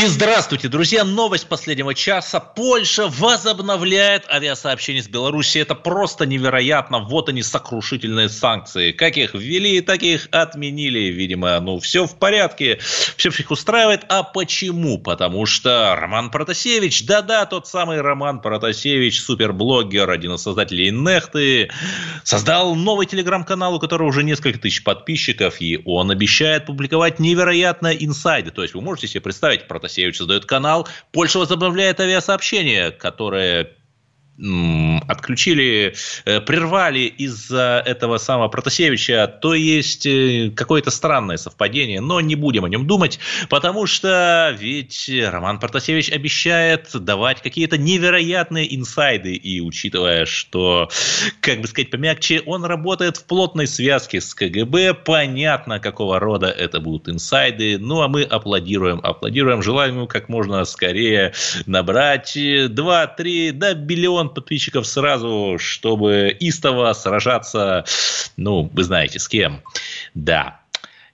И 0.00 0.06
здравствуйте, 0.06 0.68
друзья! 0.68 1.02
Новость 1.02 1.48
последнего 1.48 1.92
часа. 1.92 2.38
Польша 2.38 3.08
возобновляет 3.08 4.30
авиасообщение 4.30 5.02
с 5.02 5.08
Беларусью. 5.08 5.62
Это 5.62 5.74
просто 5.74 6.24
невероятно. 6.24 7.00
Вот 7.00 7.28
они, 7.28 7.42
сокрушительные 7.42 8.28
санкции. 8.28 8.92
Как 8.92 9.16
их 9.16 9.34
ввели, 9.34 9.80
так 9.80 10.04
их 10.04 10.28
отменили. 10.30 11.10
Видимо, 11.10 11.58
ну, 11.58 11.80
все 11.80 12.06
в 12.06 12.16
порядке. 12.16 12.78
Все 13.16 13.30
всех 13.30 13.50
устраивает. 13.50 14.04
А 14.08 14.22
почему? 14.22 14.98
Потому 14.98 15.46
что 15.46 15.96
Роман 15.98 16.30
Протасевич, 16.30 17.04
да-да, 17.04 17.44
тот 17.44 17.66
самый 17.66 18.00
Роман 18.00 18.40
Протасевич, 18.40 19.20
суперблогер, 19.20 20.08
один 20.08 20.34
из 20.34 20.42
создателей 20.42 20.92
Нехты, 20.92 21.70
создал 22.22 22.76
новый 22.76 23.06
телеграм-канал, 23.06 23.74
у 23.74 23.80
которого 23.80 24.06
уже 24.06 24.22
несколько 24.22 24.60
тысяч 24.60 24.84
подписчиков, 24.84 25.60
и 25.60 25.82
он 25.84 26.12
обещает 26.12 26.66
публиковать 26.66 27.18
невероятные 27.18 28.04
инсайды. 28.04 28.52
То 28.52 28.62
есть 28.62 28.74
вы 28.74 28.80
можете 28.80 29.08
себе 29.08 29.22
представить, 29.22 29.66
Протасевич 29.66 29.87
Протасевич 29.88 30.16
создает 30.18 30.44
канал. 30.44 30.86
Польша 31.12 31.38
возобновляет 31.38 31.98
авиасообщение, 31.98 32.90
которое 32.90 33.70
отключили, 34.38 35.94
э, 36.24 36.40
прервали 36.40 37.00
из-за 37.00 37.82
этого 37.84 38.18
самого 38.18 38.48
Протасевича, 38.48 39.26
то 39.26 39.54
есть 39.54 40.06
э, 40.06 40.52
какое-то 40.54 40.92
странное 40.92 41.36
совпадение, 41.36 42.00
но 42.00 42.20
не 42.20 42.36
будем 42.36 42.64
о 42.64 42.68
нем 42.68 42.86
думать, 42.86 43.18
потому 43.48 43.86
что 43.86 44.54
ведь 44.56 45.10
Роман 45.10 45.58
Протасевич 45.58 46.10
обещает 46.12 46.88
давать 46.94 47.42
какие-то 47.42 47.78
невероятные 47.78 48.76
инсайды, 48.76 49.34
и 49.34 49.60
учитывая, 49.60 50.24
что, 50.24 50.88
как 51.40 51.60
бы 51.60 51.66
сказать 51.66 51.90
помягче, 51.90 52.42
он 52.46 52.64
работает 52.64 53.16
в 53.16 53.24
плотной 53.24 53.66
связке 53.66 54.20
с 54.20 54.34
КГБ, 54.34 54.94
понятно, 54.94 55.80
какого 55.80 56.20
рода 56.20 56.46
это 56.46 56.78
будут 56.78 57.08
инсайды, 57.08 57.76
ну 57.78 58.02
а 58.02 58.08
мы 58.08 58.22
аплодируем, 58.22 59.00
аплодируем, 59.02 59.62
желаем 59.62 59.96
ему 59.96 60.06
как 60.06 60.28
можно 60.28 60.64
скорее 60.64 61.32
набрать 61.66 62.36
2-3, 62.36 63.52
да, 63.52 63.74
биллион 63.74 64.27
миллион 64.28 64.34
подписчиков 64.34 64.86
сразу, 64.86 65.56
чтобы 65.58 66.36
истово 66.40 66.92
сражаться, 66.92 67.84
ну, 68.36 68.70
вы 68.72 68.84
знаете, 68.84 69.18
с 69.18 69.28
кем. 69.28 69.62
Да. 70.14 70.60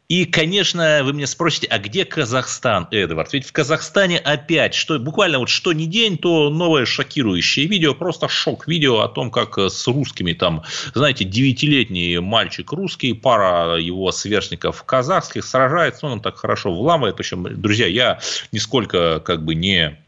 И, 0.06 0.26
конечно, 0.26 1.00
вы 1.02 1.14
меня 1.14 1.26
спросите, 1.26 1.66
а 1.68 1.78
где 1.78 2.04
Казахстан, 2.04 2.88
Эдвард? 2.90 3.32
Ведь 3.32 3.46
в 3.46 3.52
Казахстане 3.52 4.18
опять, 4.18 4.74
что 4.74 4.98
буквально 4.98 5.38
вот 5.38 5.48
что 5.48 5.72
ни 5.72 5.86
день, 5.86 6.18
то 6.18 6.50
новое 6.50 6.84
шокирующее 6.84 7.66
видео, 7.66 7.94
просто 7.94 8.28
шок 8.28 8.68
видео 8.68 9.00
о 9.00 9.08
том, 9.08 9.30
как 9.30 9.56
с 9.56 9.86
русскими 9.88 10.34
там, 10.34 10.62
знаете, 10.92 11.24
девятилетний 11.24 12.18
мальчик 12.18 12.70
русский, 12.72 13.14
пара 13.14 13.76
его 13.78 14.12
сверстников 14.12 14.84
казахских 14.84 15.42
сражается, 15.42 16.06
он 16.06 16.20
так 16.20 16.36
хорошо 16.36 16.74
вламывает. 16.74 17.16
Причем, 17.16 17.58
друзья, 17.58 17.86
я 17.86 18.20
нисколько 18.52 19.20
как 19.20 19.42
бы 19.42 19.54
не 19.54 20.03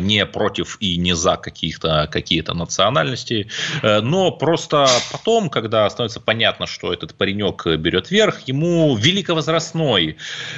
не 0.00 0.26
против 0.26 0.76
и 0.80 0.96
не 0.96 1.14
за 1.14 1.36
каких-то 1.36 2.08
какие-то 2.10 2.54
национальности, 2.54 3.48
э, 3.82 4.00
но 4.00 4.30
просто 4.30 4.86
потом, 5.12 5.50
когда 5.50 5.88
становится 5.90 6.20
понятно, 6.20 6.66
что 6.66 6.92
этот 6.92 7.14
паренек 7.14 7.66
берет 7.66 8.10
верх, 8.10 8.40
ему 8.46 8.96
великовозрастной 8.96 10.16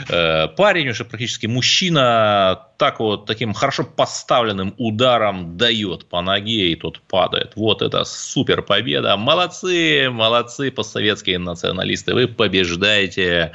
э, 0.09 0.49
парень, 0.49 0.89
уже 0.89 1.05
практически 1.05 1.47
мужчина, 1.47 2.69
так 2.79 3.01
вот 3.01 3.27
таким 3.27 3.53
хорошо 3.55 3.85
поставленным 3.85 4.73
ударом 4.79 5.57
дает 5.57 6.07
по 6.07 6.23
ноге, 6.23 6.73
и 6.73 6.77
тот 6.77 7.01
падает. 7.01 7.53
Вот 7.57 7.83
это 7.83 8.05
супер 8.05 8.63
победа. 8.63 9.17
Молодцы, 9.17 10.09
молодцы 10.11 10.71
постсоветские 10.71 11.39
националисты. 11.39 12.15
Вы 12.15 12.29
побеждаете 12.29 13.53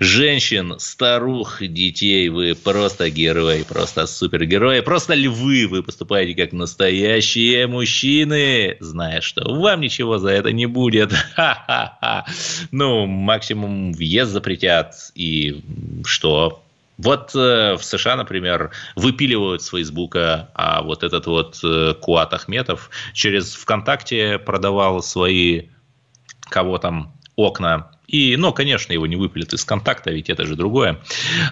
женщин, 0.00 0.74
старух, 0.78 1.62
детей. 1.62 2.28
Вы 2.28 2.56
просто 2.56 3.08
герои, 3.08 3.62
просто 3.62 4.06
супергерои. 4.74 4.80
Просто 4.80 5.14
львы. 5.14 5.66
Вы 5.66 5.82
поступаете 5.82 6.34
как 6.34 6.52
настоящие 6.52 7.66
мужчины, 7.66 8.76
зная, 8.80 9.20
что 9.20 9.42
вам 9.54 9.80
ничего 9.80 10.18
за 10.18 10.30
это 10.30 10.52
не 10.52 10.66
будет. 10.66 11.12
Ха-ха-ха. 11.34 12.26
Ну, 12.70 13.06
максимум 13.06 13.92
въезд 13.92 14.32
запретят. 14.32 14.94
И 15.14 15.62
что? 16.04 16.62
Вот 16.96 17.34
э, 17.34 17.74
в 17.74 17.82
США, 17.82 18.16
например, 18.16 18.70
выпиливают 18.94 19.62
с 19.62 19.70
Фейсбука, 19.70 20.50
а 20.54 20.82
вот 20.82 21.02
этот 21.02 21.26
вот 21.26 21.58
э, 21.64 21.94
Куат 22.00 22.32
Ахметов 22.32 22.90
через 23.12 23.54
ВКонтакте 23.54 24.38
продавал 24.38 25.02
свои 25.02 25.62
кого 26.48 26.78
там 26.78 27.12
окна 27.34 27.90
и, 28.06 28.36
ну, 28.36 28.52
конечно, 28.52 28.92
его 28.92 29.06
не 29.06 29.16
выпилят 29.16 29.52
из 29.54 29.64
контакта, 29.64 30.10
ведь 30.10 30.28
это 30.28 30.44
же 30.44 30.56
другое. 30.56 31.00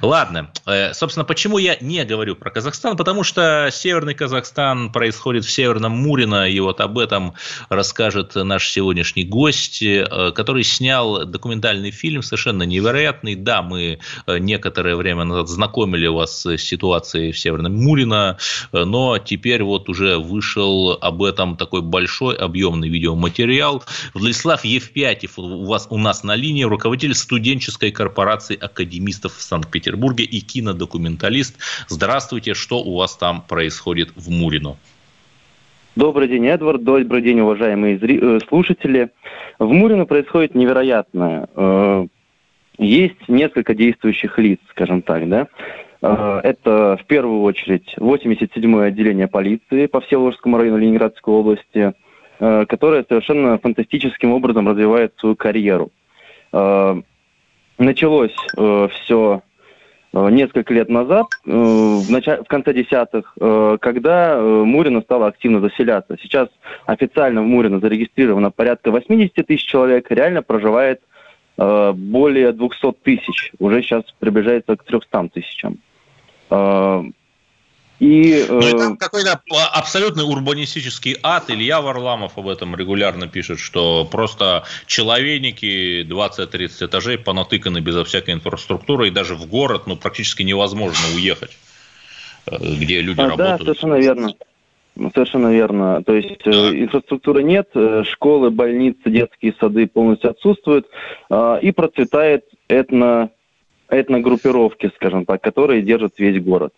Ладно, 0.03 0.51
э, 0.67 0.93
собственно, 0.93 1.25
почему 1.25 1.59
я 1.59 1.77
не 1.81 2.05
говорю 2.05 2.37
про 2.37 2.51
Казахстан? 2.51 2.97
Потому 2.97 3.25
что 3.25 3.71
Северный 3.73 4.15
Казахстан 4.15 4.93
происходит 4.93 5.45
в 5.45 5.51
Северном 5.51 5.93
Мурино, 5.93 6.49
и 6.49 6.61
вот 6.61 6.81
об 6.81 6.99
этом 6.99 7.35
расскажет 7.71 8.35
наш 8.35 8.69
сегодняшний 8.69 9.25
гость, 9.25 9.83
э, 9.83 10.33
который 10.35 10.63
снял 10.65 11.25
документальный 11.25 11.91
фильм, 11.91 12.23
совершенно 12.23 12.65
невероятный. 12.65 13.35
Да, 13.35 13.63
мы 13.63 13.99
э, 14.27 14.39
некоторое 14.39 14.97
время 14.97 15.25
назад 15.25 15.49
знакомили 15.49 16.07
вас 16.07 16.43
с 16.43 16.59
ситуацией 16.59 17.33
в 17.33 17.39
Северном 17.39 17.75
Мурино, 17.75 18.39
но 18.73 19.19
теперь 19.19 19.63
вот 19.63 19.89
уже 19.89 20.19
вышел 20.19 20.99
об 21.01 21.23
этом 21.23 21.57
такой 21.57 21.81
большой 21.81 22.37
объемный 22.37 22.89
видеоматериал. 22.89 23.83
Владислав 24.13 24.65
Евпятьев 24.65 25.39
у 25.39 25.65
вас 25.65 25.87
у 25.89 25.99
нас 25.99 26.23
на 26.25 26.37
линии, 26.43 26.65
руководитель 26.65 27.15
студенческой 27.15 27.93
корпорации 27.93 28.59
академистов 28.61 29.35
в 29.37 29.43
Санкт-Петербурге 29.43 30.25
и 30.25 30.41
кинодокументалист. 30.41 31.57
Здравствуйте, 31.89 32.55
что 32.55 32.83
у 32.83 32.97
вас 32.97 33.17
там 33.17 33.43
происходит 33.43 34.11
в 34.17 34.29
Мурино? 34.31 34.77
Добрый 35.95 36.27
день, 36.27 36.47
Эдвард. 36.47 36.83
Добрый 36.83 37.23
день, 37.23 37.41
уважаемые 37.41 37.99
э, 38.01 38.39
слушатели. 38.49 39.11
В 39.59 39.71
Мурино 39.73 40.07
происходит 40.07 40.55
невероятное. 40.55 41.49
Э, 41.55 42.07
есть 42.79 43.29
несколько 43.29 43.75
действующих 43.75 44.39
лиц, 44.39 44.59
скажем 44.71 45.03
так, 45.03 45.29
да. 45.29 45.49
Э, 46.01 46.41
это 46.43 46.99
в 47.01 47.07
первую 47.07 47.43
очередь 47.43 47.95
87-е 47.99 48.87
отделение 48.87 49.29
полиции 49.29 49.87
по 49.87 50.01
Всеволожскому 50.01 50.57
району 50.59 50.79
Ленинградской 50.79 51.35
области, 51.35 51.93
которое 52.39 53.05
совершенно 53.09 53.59
фантастическим 53.59 54.33
образом 54.33 54.67
развивает 54.67 55.13
свою 55.19 55.37
карьеру. 55.37 55.93
Э, 56.53 57.01
началось 57.79 58.37
э, 58.57 58.89
все 58.93 59.43
э, 60.13 60.31
несколько 60.31 60.75
лет 60.75 60.89
назад, 60.89 61.27
в, 61.45 62.11
начале, 62.11 62.43
в 62.43 62.47
конце 62.47 62.75
десятых, 62.75 63.35
когда 63.81 64.39
Мурино 64.41 65.01
стало 65.01 65.27
активно 65.27 65.61
заселяться. 65.61 66.17
Сейчас 66.21 66.49
официально 66.87 67.43
в 67.43 67.47
Мурино 67.47 67.81
зарегистрировано 67.81 68.51
порядка 68.51 68.91
80 68.91 69.35
тысяч 69.47 69.65
человек, 69.65 70.11
реально 70.11 70.43
проживает 70.43 71.01
более 71.57 72.53
200 72.53 72.93
тысяч, 73.03 73.53
уже 73.59 73.83
сейчас 73.83 74.05
приближается 74.19 74.77
к 74.77 74.85
300 74.85 75.29
тысячам. 75.33 75.79
И, 78.03 78.47
ну 78.49 78.59
и 78.59 78.73
там 78.73 78.97
какой-то 78.97 79.41
абсолютный 79.73 80.25
урбанистический 80.25 81.17
ад. 81.23 81.51
Илья 81.51 81.81
Варламов 81.81 82.37
об 82.37 82.49
этом 82.49 82.75
регулярно 82.75 83.29
пишет, 83.29 83.61
что 83.61 84.05
просто 84.05 84.65
человейники 84.87 86.03
20-30 86.03 86.87
этажей 86.87 87.17
понатыканы 87.17 87.79
безо 87.79 88.03
всякой 88.03 88.35
инфраструктуры, 88.35 89.07
и 89.07 89.11
даже 89.13 89.37
в 89.37 89.47
город 89.47 89.83
ну, 89.87 89.95
практически 89.95 90.43
невозможно 90.43 91.15
уехать, 91.15 91.57
э, 92.47 92.57
где 92.61 93.01
люди 93.03 93.21
а, 93.21 93.29
работают. 93.29 93.59
Да, 93.59 93.65
совершенно 93.67 93.95
верно. 93.95 94.35
Совершенно 95.15 95.53
верно. 95.53 96.03
То 96.03 96.15
есть 96.15 96.45
э, 96.45 96.51
инфраструктуры 96.51 97.45
нет, 97.45 97.69
э, 97.75 98.03
школы, 98.05 98.51
больницы, 98.51 99.11
детские 99.11 99.55
сады 99.61 99.87
полностью 99.87 100.31
отсутствуют, 100.31 100.89
а, 101.31 101.59
и 101.63 101.71
процветает 101.71 102.47
этно, 102.67 103.31
этногруппировки, 103.89 104.91
скажем 104.97 105.25
так, 105.25 105.41
которые 105.41 105.83
держат 105.83 106.15
весь 106.19 106.43
город. 106.43 106.73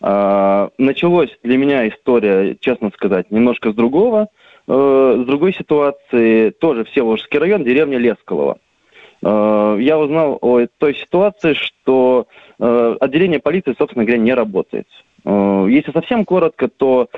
А, 0.00 0.70
началось 0.78 1.30
для 1.42 1.56
меня 1.56 1.88
история, 1.88 2.56
честно 2.60 2.90
сказать, 2.90 3.30
немножко 3.30 3.72
с 3.72 3.74
другого, 3.74 4.28
э, 4.66 5.16
с 5.22 5.26
другой 5.26 5.54
ситуации, 5.54 6.50
тоже 6.50 6.84
Всеволожский 6.84 7.38
район, 7.38 7.64
деревня 7.64 7.98
Лесколова. 7.98 8.58
Э, 9.22 9.76
я 9.80 9.98
узнал 9.98 10.38
о 10.40 10.66
той 10.78 10.94
ситуации, 10.94 11.54
что 11.54 12.26
э, 12.58 12.96
отделение 13.00 13.40
полиции, 13.40 13.74
собственно 13.78 14.04
говоря, 14.04 14.22
не 14.22 14.34
работает. 14.34 14.86
Если 15.26 15.90
совсем 15.90 16.26
коротко, 16.26 16.68
то 16.68 17.08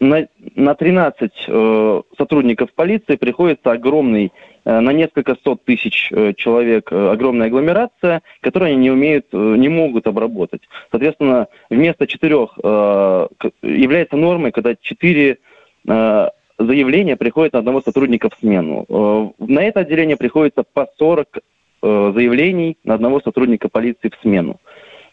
на, 0.00 0.26
на 0.54 0.74
13 0.74 1.32
э, 1.46 2.02
сотрудников 2.18 2.72
полиции 2.74 3.16
приходится 3.16 3.72
огромный, 3.72 4.32
э, 4.64 4.80
на 4.80 4.92
несколько 4.92 5.36
сот 5.42 5.64
тысяч 5.64 6.10
э, 6.12 6.34
человек 6.36 6.88
э, 6.90 7.10
огромная 7.10 7.46
агломерация, 7.46 8.22
которую 8.40 8.72
они 8.72 8.76
не 8.76 8.90
умеют, 8.90 9.26
э, 9.32 9.36
не 9.36 9.68
могут 9.68 10.06
обработать. 10.06 10.62
Соответственно, 10.90 11.48
вместо 11.70 12.06
четырех 12.06 12.58
э, 12.62 13.28
является 13.62 14.16
нормой, 14.16 14.52
когда 14.52 14.74
четыре 14.80 15.38
э, 15.86 16.28
заявления 16.58 17.16
приходят 17.16 17.52
на 17.52 17.60
одного 17.60 17.80
сотрудника 17.80 18.30
в 18.30 18.38
смену. 18.38 18.86
Э, 18.88 19.44
на 19.44 19.62
это 19.62 19.80
отделение 19.80 20.16
приходится 20.16 20.64
по 20.64 20.88
40 20.98 21.28
э, 21.36 22.12
заявлений 22.14 22.76
на 22.84 22.94
одного 22.94 23.20
сотрудника 23.20 23.68
полиции 23.68 24.10
в 24.10 24.20
смену. 24.22 24.60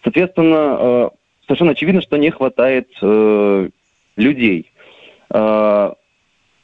Соответственно, 0.03 0.77
э, 0.79 1.09
совершенно 1.45 1.71
очевидно, 1.71 2.01
что 2.01 2.17
не 2.17 2.31
хватает 2.31 2.89
э, 3.01 3.69
людей. 4.15 4.70
Э, 5.33 5.93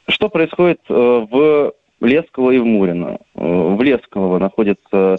что 0.08 0.28
происходит 0.28 0.80
э, 0.88 0.92
в 0.94 1.72
Лесково 2.00 2.50
и 2.50 2.58
в 2.58 2.64
Мурино? 2.64 3.18
Э, 3.34 3.40
в 3.40 3.80
Лесково 3.82 4.38
находятся 4.38 5.16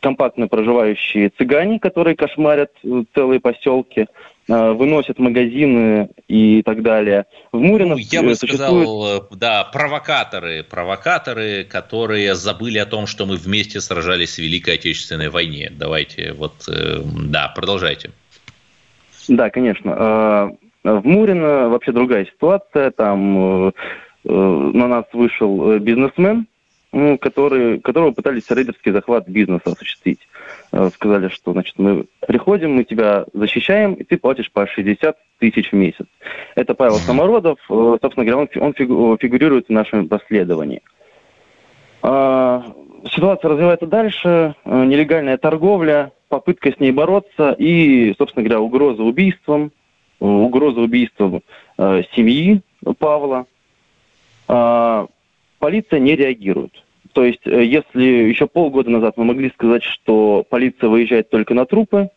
компактно 0.00 0.48
проживающие 0.48 1.30
цыгане, 1.30 1.78
которые 1.78 2.16
кошмарят 2.16 2.72
целые 3.14 3.38
поселки, 3.38 4.06
выносят 4.48 5.20
магазины 5.20 6.08
и 6.26 6.62
так 6.62 6.82
далее. 6.82 7.26
В 7.52 7.60
Мурино 7.60 7.94
ну, 7.94 7.98
я 7.98 8.22
бы 8.22 8.34
существует... 8.34 8.88
сказал, 8.88 9.28
да, 9.30 9.62
провокаторы, 9.62 10.64
провокаторы, 10.64 11.62
которые 11.62 12.34
забыли 12.34 12.78
о 12.78 12.86
том, 12.86 13.06
что 13.06 13.26
мы 13.26 13.36
вместе 13.36 13.80
сражались 13.80 14.34
в 14.34 14.38
Великой 14.38 14.74
Отечественной 14.74 15.28
войне. 15.28 15.70
Давайте, 15.70 16.32
вот, 16.32 16.54
да, 16.66 17.52
продолжайте. 17.54 18.10
Да, 19.28 19.50
конечно. 19.50 20.56
В 20.84 21.06
Мурино 21.06 21.68
вообще 21.68 21.92
другая 21.92 22.24
ситуация. 22.24 22.90
Там 22.90 23.68
э, 23.68 23.72
э, 24.24 24.32
на 24.32 24.88
нас 24.88 25.04
вышел 25.12 25.72
э, 25.72 25.78
бизнесмен, 25.78 26.48
который, 27.20 27.80
которого 27.80 28.10
пытались 28.10 28.50
рейдерский 28.50 28.92
захват 28.92 29.26
бизнеса 29.26 29.62
осуществить. 29.70 30.28
Сказали, 30.94 31.28
что 31.28 31.52
значит, 31.52 31.78
мы 31.78 32.04
приходим, 32.26 32.72
мы 32.74 32.84
тебя 32.84 33.24
защищаем, 33.32 33.94
и 33.94 34.04
ты 34.04 34.18
платишь 34.18 34.52
по 34.52 34.66
60 34.66 35.16
тысяч 35.38 35.70
в 35.70 35.74
месяц. 35.74 36.04
Это 36.54 36.74
Павел 36.74 36.96
Самородов. 36.96 37.58
Собственно 37.66 38.26
говоря, 38.26 38.36
он, 38.38 38.48
он 38.62 38.74
фигурирует 38.74 39.68
в 39.68 39.72
нашем 39.72 40.06
расследовании. 40.10 40.82
А, 42.02 42.62
ситуация 43.10 43.48
развивается 43.48 43.86
дальше. 43.86 44.54
Нелегальная 44.66 45.38
торговля, 45.38 46.12
попытка 46.28 46.72
с 46.72 46.78
ней 46.78 46.92
бороться 46.92 47.56
и, 47.58 48.14
собственно 48.18 48.44
говоря, 48.44 48.60
угроза 48.60 49.02
убийством– 49.02 49.72
угроза 50.22 50.80
убийства 50.80 51.40
э, 51.78 52.02
семьи 52.14 52.60
Павла, 52.98 53.46
э, 54.48 55.06
полиция 55.58 56.00
не 56.00 56.16
реагирует. 56.16 56.72
То 57.12 57.24
есть, 57.24 57.46
э, 57.46 57.64
если 57.64 58.02
еще 58.02 58.46
полгода 58.46 58.90
назад 58.90 59.16
мы 59.16 59.24
могли 59.24 59.50
сказать, 59.50 59.82
что 59.82 60.44
полиция 60.48 60.88
выезжает 60.88 61.30
только 61.30 61.54
на 61.54 61.66
трупы, 61.66 62.10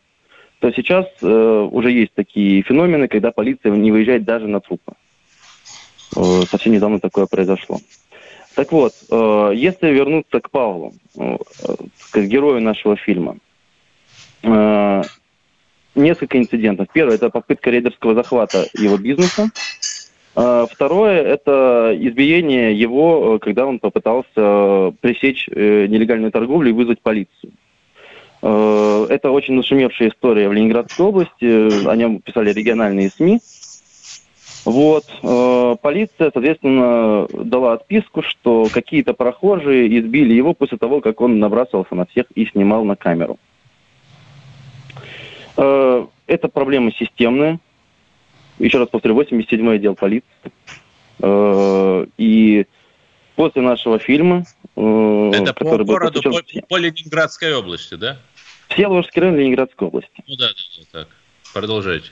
то 0.60 0.72
сейчас 0.72 1.06
э, 1.22 1.70
уже 1.72 1.92
есть 1.92 2.14
такие 2.14 2.62
феномены, 2.62 3.08
когда 3.08 3.32
полиция 3.32 3.72
не 3.72 3.92
выезжает 3.92 4.24
даже 4.24 4.48
на 4.48 4.62
трупы. 4.62 4.94
Э, 6.16 6.22
совсем 6.50 6.74
недавно 6.74 7.00
такое 7.00 7.26
произошло. 7.26 7.80
Так 8.56 8.72
вот, 8.72 8.94
э, 9.12 9.52
если 9.54 9.90
вернуться 9.90 10.40
к 10.40 10.50
Павлу, 10.50 10.94
э, 11.18 11.38
к 12.12 12.20
герою 12.20 12.62
нашего 12.62 12.96
фильма, 12.96 13.38
э, 14.44 15.02
несколько 15.96 16.38
инцидентов. 16.38 16.88
Первое– 16.94 17.16
это 17.18 17.30
попытка 17.30 17.72
рейдерского 17.72 18.14
захвата 18.14 18.66
его 18.74 18.98
бизнеса. 18.98 19.50
А, 20.36 20.66
второе– 20.70 21.22
это 21.24 21.96
избиение 21.98 22.78
его, 22.78 23.36
э, 23.36 23.40
когда 23.40 23.66
он 23.66 23.80
попытался 23.80 24.94
пресечь 25.00 25.48
э, 25.50 25.88
нелегальную 25.88 26.32
торговлю 26.32 26.70
и 26.70 26.74
вызвать 26.74 27.02
полицию. 27.02 27.54
Э, 28.42 29.08
это 29.10 29.32
очень 29.32 29.54
нашумевшая 29.54 30.10
история 30.10 30.50
в 30.50 30.54
Ленинградской 30.54 31.06
области, 31.06 31.88
о 31.88 31.96
нем 31.96 32.20
писали 32.20 32.52
региональные 32.52 33.10
СМИ. 33.10 33.40
Вот. 34.66 35.06
Полиция, 35.84 36.32
соответственно, 36.34 37.28
дала 37.32 37.74
отписку, 37.74 38.24
что 38.24 38.66
какие-то 38.74 39.14
прохожие 39.14 40.00
избили 40.00 40.34
его 40.34 40.56
после 40.56 40.80
того, 40.80 41.02
как 41.02 41.22
он 41.22 41.38
набрасывался 41.40 41.94
на 41.94 42.08
всех 42.08 42.26
и 42.34 42.48
снимал 42.48 42.84
на 42.84 42.96
камеру. 42.96 43.38
Э, 45.58 46.06
это 46.28 46.48
проблема 46.48 46.92
системная. 46.92 47.60
Еще 48.60 48.78
раз 48.78 48.90
повторю, 48.90 49.20
87-й 49.20 49.76
отдел 49.76 49.96
полиции. 49.96 50.28
Э, 51.22 52.06
и 52.18 52.66
после 53.36 53.62
нашего 53.62 54.00
фильма... 54.00 54.46
Э, 54.76 55.32
это 55.34 55.54
по 55.54 55.84
городу, 55.84 56.22
по, 56.22 56.42
по 56.70 56.78
Ленинградской 56.78 57.54
области, 57.56 57.96
да? 57.96 58.18
Всеволожский 58.70 59.22
район 59.22 59.38
Ленинградской 59.38 59.88
области. 59.88 60.24
Ну 60.28 60.36
да, 60.38 60.48
да, 60.48 60.54
да, 60.78 61.00
так. 61.00 61.08
Продолжайте. 61.54 62.10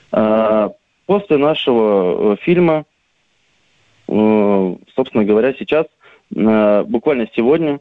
После 1.06 1.36
нашего 1.36 2.36
фильма, 2.38 2.86
собственно 4.06 5.24
говоря, 5.24 5.52
сейчас, 5.58 5.84
буквально 6.30 7.28
сегодня, 7.36 7.80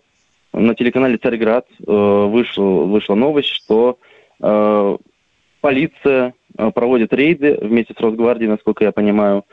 на 0.51 0.75
телеканале 0.75 1.17
«Царьград» 1.17 1.65
вышла, 1.79 2.63
вышла 2.63 3.15
новость, 3.15 3.47
что 3.47 3.97
полиция 5.63 6.33
э, 6.57 6.71
проводит 6.71 7.13
рейды 7.13 7.57
вместе 7.61 7.93
с 7.97 8.01
Росгвардией, 8.01 8.51
насколько 8.51 8.83
я 8.83 8.91
понимаю. 8.91 9.45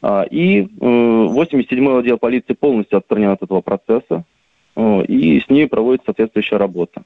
А, 0.00 0.22
и 0.22 0.62
87-й 0.62 1.94
э, 1.94 1.98
отдел 1.98 2.16
полиции 2.16 2.54
полностью 2.54 2.96
отстранен 2.96 3.28
от 3.28 3.42
этого 3.42 3.60
процесса, 3.60 4.24
и 4.76 5.42
с 5.44 5.50
ней 5.50 5.66
проводится 5.66 6.06
соответствующая 6.06 6.56
работа. 6.56 7.02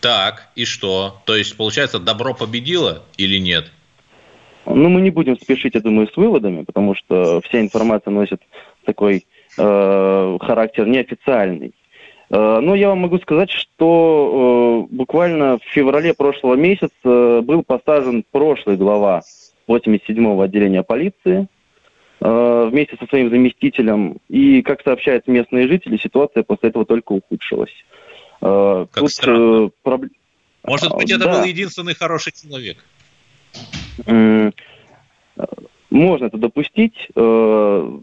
Так, 0.00 0.48
и 0.56 0.64
что? 0.64 1.20
То 1.26 1.36
есть, 1.36 1.56
получается, 1.56 1.98
добро 1.98 2.32
победило 2.32 3.04
или 3.18 3.38
нет? 3.38 3.70
Ну, 4.64 4.88
мы 4.88 5.02
не 5.02 5.10
будем 5.10 5.38
спешить, 5.38 5.74
я 5.74 5.80
думаю, 5.80 6.08
с 6.08 6.16
выводами, 6.16 6.64
потому 6.64 6.94
что 6.94 7.42
вся 7.42 7.60
информация 7.60 8.10
носит 8.10 8.40
такой 8.84 9.26
э, 9.58 10.38
характер 10.40 10.86
неофициальный. 10.86 11.74
Э, 12.30 12.60
но 12.60 12.74
я 12.74 12.88
вам 12.88 12.98
могу 13.00 13.18
сказать, 13.18 13.50
что 13.50 14.86
э, 14.90 14.94
буквально 14.94 15.58
в 15.58 15.62
феврале 15.72 16.14
прошлого 16.14 16.54
месяца 16.54 16.92
был 17.42 17.62
посажен 17.62 18.24
прошлый 18.30 18.76
глава 18.76 19.22
87-го 19.66 20.40
отделения 20.40 20.82
полиции 20.82 21.48
э, 22.20 22.68
вместе 22.70 22.96
со 22.98 23.06
своим 23.06 23.30
заместителем. 23.30 24.18
И, 24.28 24.62
как 24.62 24.82
сообщают 24.82 25.26
местные 25.26 25.68
жители, 25.68 25.96
ситуация 25.96 26.42
после 26.42 26.68
этого 26.70 26.84
только 26.84 27.12
ухудшилась. 27.12 27.72
Как 28.40 28.92
Тут, 28.94 29.10
странно. 29.10 29.70
Проб... 29.82 30.04
Может 30.62 30.94
быть, 30.94 31.10
это 31.10 31.24
да. 31.24 31.38
был 31.38 31.44
единственный 31.44 31.94
хороший 31.94 32.32
человек? 32.32 32.76
Можно 35.90 36.26
это 36.26 36.36
допустить, 36.36 37.08
но 37.16 37.98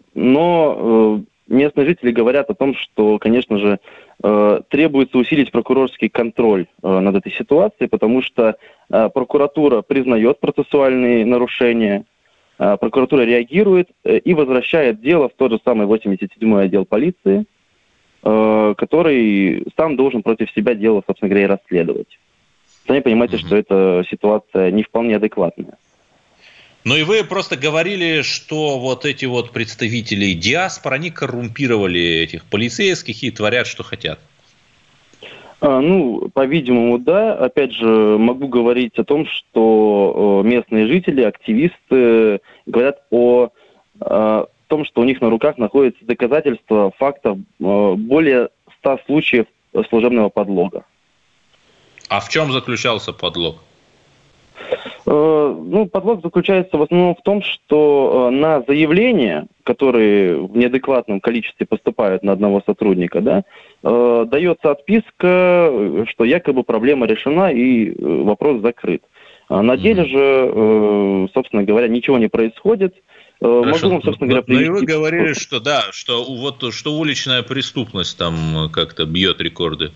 местные 1.47 1.88
жители 1.88 2.11
говорят 2.11 2.50
о 2.50 2.53
том, 2.53 2.75
что, 2.75 3.17
конечно 3.17 3.57
же, 3.59 3.79
требуется 4.22 5.17
усилить 5.17 5.51
прокурорский 5.51 6.10
контроль 6.10 6.67
э, 6.81 7.00
над 7.00 7.15
этой 7.15 7.31
ситуацией, 7.31 7.89
потому 7.89 8.22
что 8.22 8.55
э, 8.89 9.10
прокуратура 9.10 9.81
признает 9.81 10.39
процессуальные 10.39 11.25
нарушения, 11.25 12.05
прокуратура 12.57 13.24
реагирует 13.24 13.89
и 14.05 14.34
возвращает 14.34 15.01
дело 15.01 15.27
в 15.27 15.34
тот 15.34 15.51
же 15.51 15.60
самый 15.65 15.88
87-й 15.88 16.63
отдел 16.63 16.86
полиции, 16.86 17.43
который 18.22 19.67
сам 19.75 19.98
должен 19.98 20.24
против 20.24 20.50
себя 20.51 20.74
дело, 20.74 21.03
собственно 21.05 21.27
говоря, 21.27 21.48
и 21.48 21.50
расследовать. 21.50 22.17
Сами 22.88 23.01
понимаете, 23.01 23.36
mm-hmm. 23.36 23.45
что 23.45 23.55
эта 23.57 24.05
ситуация 24.10 24.72
не 24.72 24.84
вполне 24.84 25.17
адекватная. 25.17 25.77
Ну 26.85 26.95
и 26.95 27.01
вы 27.01 27.23
просто 27.23 27.57
говорили, 27.57 28.21
что 28.21 28.77
вот 28.77 29.05
эти 29.05 29.25
вот 29.25 29.51
представители 29.51 30.33
диаспор, 30.33 30.93
они 30.93 31.09
коррумпировали 31.09 31.99
этих 31.99 32.45
полицейских 32.45 33.23
и 33.23 33.31
творят, 33.31 33.65
что 33.65 33.83
хотят. 33.83 34.19
А, 35.61 35.81
ну, 35.81 36.29
по-видимому, 36.31 36.99
да. 36.99 37.33
Опять 37.33 37.73
же, 37.73 37.87
могу 38.19 38.47
говорить 38.47 38.99
о 38.99 39.03
том, 39.03 39.25
что 39.25 40.43
э, 40.43 40.47
местные 40.47 40.85
жители, 40.85 41.23
активисты 41.23 42.39
говорят 42.67 43.01
о, 43.09 43.49
о 43.99 44.45
том, 44.67 44.85
что 44.85 45.01
у 45.01 45.05
них 45.05 45.21
на 45.21 45.31
руках 45.31 45.57
находятся 45.57 46.05
доказательства 46.05 46.91
фактов 46.99 47.39
э, 47.39 47.93
более 47.97 48.49
ста 48.77 48.99
случаев 49.07 49.47
служебного 49.89 50.29
подлога. 50.29 50.85
А 52.09 52.19
в 52.19 52.29
чем 52.29 52.51
заключался 52.51 53.11
подлог? 53.11 53.57
Э, 55.07 55.55
ну, 55.65 55.85
подлог 55.85 56.21
заключается 56.24 56.77
в 56.77 56.81
основном 56.81 57.15
в 57.15 57.21
том, 57.21 57.41
что 57.43 58.29
э, 58.29 58.35
на 58.35 58.63
заявления, 58.67 59.47
которые 59.63 60.39
в 60.39 60.57
неадекватном 60.57 61.19
количестве 61.19 61.65
поступают 61.65 62.24
на 62.24 62.31
одного 62.31 62.62
сотрудника, 62.65 63.21
да, 63.21 63.43
э, 63.83 64.25
дается 64.27 64.71
отписка, 64.71 66.05
что 66.09 66.24
якобы 66.24 66.63
проблема 66.63 67.05
решена 67.05 67.51
и 67.51 67.93
вопрос 68.00 68.62
закрыт. 68.62 69.03
А 69.47 69.62
на 69.62 69.77
деле 69.77 70.05
же, 70.05 71.29
собственно 71.35 71.63
говоря, 71.63 71.88
ничего 71.88 72.17
не 72.17 72.29
происходит. 72.29 72.95
Хорошо. 73.39 73.89
Могу 73.89 73.89
вам, 73.89 74.01
собственно 74.01 74.27
говоря, 74.27 74.41
привести... 74.41 74.69
Ну 74.69 74.77
и 74.77 74.79
вы 74.79 74.85
говорили, 74.88 75.33
что 75.33 75.59
да, 75.59 75.83
что 75.91 76.24
вот 76.24 76.74
что 76.74 76.93
уличная 76.93 77.43
преступность 77.43 78.17
там 78.17 78.71
как-то 78.74 79.05
бьет 79.05 79.39
рекорды. 79.41 79.91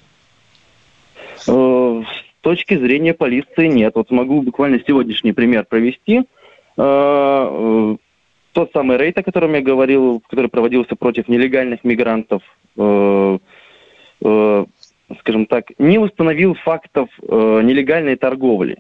Точки 2.41 2.77
зрения 2.77 3.13
полиции 3.13 3.67
нет. 3.67 3.95
Вот 3.95 4.11
могу 4.11 4.41
буквально 4.41 4.79
сегодняшний 4.85 5.33
пример 5.33 5.65
провести. 5.65 6.23
Тот 6.75 8.71
самый 8.73 8.97
рейд, 8.97 9.17
о 9.17 9.23
котором 9.23 9.53
я 9.53 9.61
говорил, 9.61 10.21
который 10.27 10.49
проводился 10.49 10.95
против 10.95 11.27
нелегальных 11.27 11.83
мигрантов, 11.83 12.41
скажем 15.19 15.45
так, 15.47 15.65
не 15.77 15.97
установил 15.97 16.53
фактов 16.53 17.09
э, 17.21 17.61
нелегальной 17.63 18.15
торговли. 18.15 18.77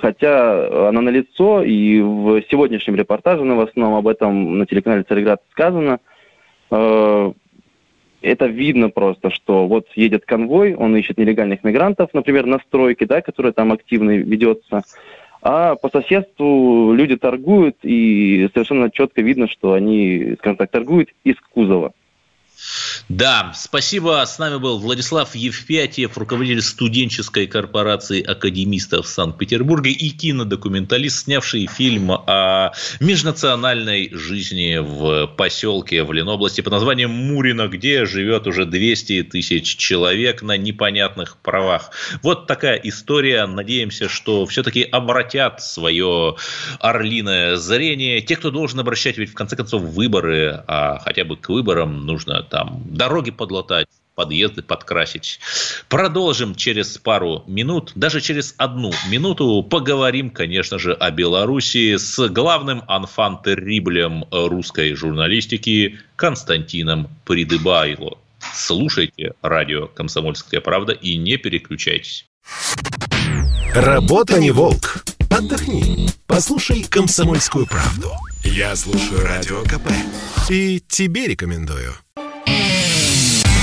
Хотя 0.00 0.88
она 0.88 1.00
налицо, 1.00 1.62
и 1.62 2.00
в 2.00 2.42
сегодняшнем 2.50 2.94
репортаже 2.94 3.42
новостном 3.44 3.94
об 3.94 4.06
этом 4.06 4.58
на 4.58 4.66
телеканале 4.66 5.02
«Царьград» 5.02 5.42
сказано. 5.50 5.98
Это 8.20 8.46
видно 8.46 8.90
просто, 8.90 9.30
что 9.30 9.66
вот 9.66 9.86
едет 9.94 10.24
конвой, 10.24 10.74
он 10.74 10.96
ищет 10.96 11.18
нелегальных 11.18 11.62
мигрантов, 11.62 12.10
например, 12.12 12.46
на 12.46 12.58
стройке, 12.58 13.06
да, 13.06 13.22
которая 13.22 13.52
там 13.52 13.72
активно 13.72 14.16
ведется, 14.16 14.82
а 15.40 15.76
по 15.76 15.88
соседству 15.88 16.92
люди 16.92 17.16
торгуют, 17.16 17.76
и 17.82 18.48
совершенно 18.52 18.90
четко 18.90 19.22
видно, 19.22 19.48
что 19.48 19.72
они, 19.72 20.34
скажем 20.38 20.56
так, 20.56 20.70
торгуют 20.70 21.10
из 21.22 21.36
кузова. 21.54 21.92
Да, 23.08 23.52
спасибо. 23.54 24.22
С 24.26 24.38
нами 24.38 24.58
был 24.58 24.78
Владислав 24.78 25.34
Евпятьев, 25.34 26.18
руководитель 26.18 26.60
студенческой 26.60 27.46
корпорации 27.46 28.22
академистов 28.22 29.06
Санкт-Петербурга 29.06 29.88
и 29.88 30.10
кинодокументалист, 30.10 31.24
снявший 31.24 31.66
фильм 31.66 32.10
о 32.10 32.72
межнациональной 33.00 34.10
жизни 34.12 34.78
в 34.78 35.26
поселке 35.36 36.02
в 36.02 36.12
Ленобласти 36.12 36.60
под 36.60 36.72
названием 36.72 37.10
Мурино, 37.10 37.68
где 37.68 38.04
живет 38.04 38.46
уже 38.46 38.66
200 38.66 39.22
тысяч 39.24 39.76
человек 39.76 40.42
на 40.42 40.56
непонятных 40.56 41.38
правах. 41.38 41.90
Вот 42.22 42.46
такая 42.46 42.76
история. 42.76 43.46
Надеемся, 43.46 44.08
что 44.08 44.44
все-таки 44.46 44.82
обратят 44.82 45.62
свое 45.62 46.36
орлиное 46.80 47.56
зрение. 47.56 48.20
Те, 48.20 48.36
кто 48.36 48.50
должен 48.50 48.80
обращать, 48.80 49.16
ведь 49.16 49.30
в 49.30 49.34
конце 49.34 49.56
концов 49.56 49.82
выборы, 49.82 50.62
а 50.66 50.98
хотя 50.98 51.24
бы 51.24 51.36
к 51.36 51.48
выборам 51.48 52.04
нужно 52.04 52.42
там 52.42 52.57
дороги 52.64 53.30
подлатать, 53.30 53.88
подъезды 54.14 54.62
подкрасить. 54.62 55.38
Продолжим 55.88 56.56
через 56.56 56.98
пару 56.98 57.44
минут, 57.46 57.92
даже 57.94 58.20
через 58.20 58.54
одну 58.56 58.92
минуту 59.08 59.62
поговорим, 59.62 60.30
конечно 60.30 60.78
же, 60.78 60.92
о 60.92 61.10
Беларуси 61.12 61.96
с 61.96 62.28
главным 62.28 62.82
анфан-терриблем 62.88 64.24
русской 64.32 64.94
журналистики 64.94 66.00
Константином 66.16 67.08
Придыбайло. 67.24 68.18
Слушайте 68.54 69.34
радио 69.42 69.86
«Комсомольская 69.86 70.60
правда» 70.60 70.92
и 70.92 71.16
не 71.16 71.36
переключайтесь. 71.36 72.26
Работа 73.74 74.40
не 74.40 74.50
волк. 74.50 75.04
Отдохни. 75.30 76.08
Послушай 76.26 76.84
«Комсомольскую 76.88 77.66
правду». 77.66 78.10
Я 78.42 78.74
слушаю 78.74 79.22
радио 79.22 79.62
КП. 79.62 79.88
И 80.50 80.80
тебе 80.88 81.26
рекомендую. 81.26 81.92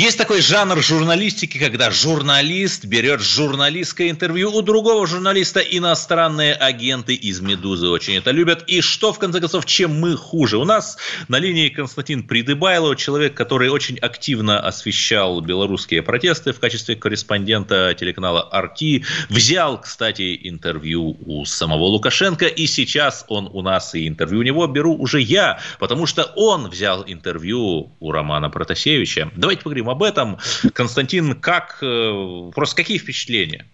Есть 0.00 0.16
такой 0.16 0.40
жанр 0.40 0.82
журналистики, 0.82 1.58
когда 1.58 1.90
журналист 1.90 2.86
берет 2.86 3.20
журналистское 3.20 4.08
интервью 4.08 4.50
у 4.50 4.62
другого 4.62 5.06
журналиста. 5.06 5.60
Иностранные 5.60 6.54
агенты 6.54 7.14
из 7.14 7.42
«Медузы» 7.42 7.86
очень 7.88 8.16
это 8.16 8.30
любят. 8.30 8.64
И 8.66 8.80
что, 8.80 9.12
в 9.12 9.18
конце 9.18 9.40
концов, 9.40 9.66
чем 9.66 10.00
мы 10.00 10.16
хуже? 10.16 10.56
У 10.56 10.64
нас 10.64 10.96
на 11.28 11.38
линии 11.38 11.68
Константин 11.68 12.22
Придыбайло, 12.22 12.96
человек, 12.96 13.34
который 13.34 13.68
очень 13.68 13.98
активно 13.98 14.58
освещал 14.58 15.42
белорусские 15.42 16.00
протесты 16.00 16.54
в 16.54 16.60
качестве 16.60 16.96
корреспондента 16.96 17.94
телеканала 17.94 18.40
«Арти». 18.40 19.04
Взял, 19.28 19.78
кстати, 19.78 20.40
интервью 20.44 21.18
у 21.26 21.44
самого 21.44 21.84
Лукашенко. 21.84 22.46
И 22.46 22.66
сейчас 22.66 23.26
он 23.28 23.50
у 23.52 23.60
нас, 23.60 23.94
и 23.94 24.08
интервью 24.08 24.40
у 24.40 24.44
него 24.44 24.66
беру 24.66 24.96
уже 24.96 25.20
я, 25.20 25.60
потому 25.78 26.06
что 26.06 26.22
он 26.36 26.70
взял 26.70 27.04
интервью 27.06 27.92
у 28.00 28.12
Романа 28.12 28.48
Протасевича. 28.48 29.30
Давайте 29.36 29.62
поговорим 29.62 29.89
об 29.90 30.02
этом. 30.02 30.38
Константин, 30.72 31.34
как, 31.34 31.78
э, 31.82 32.50
просто 32.54 32.76
какие 32.76 32.98
впечатления? 32.98 33.66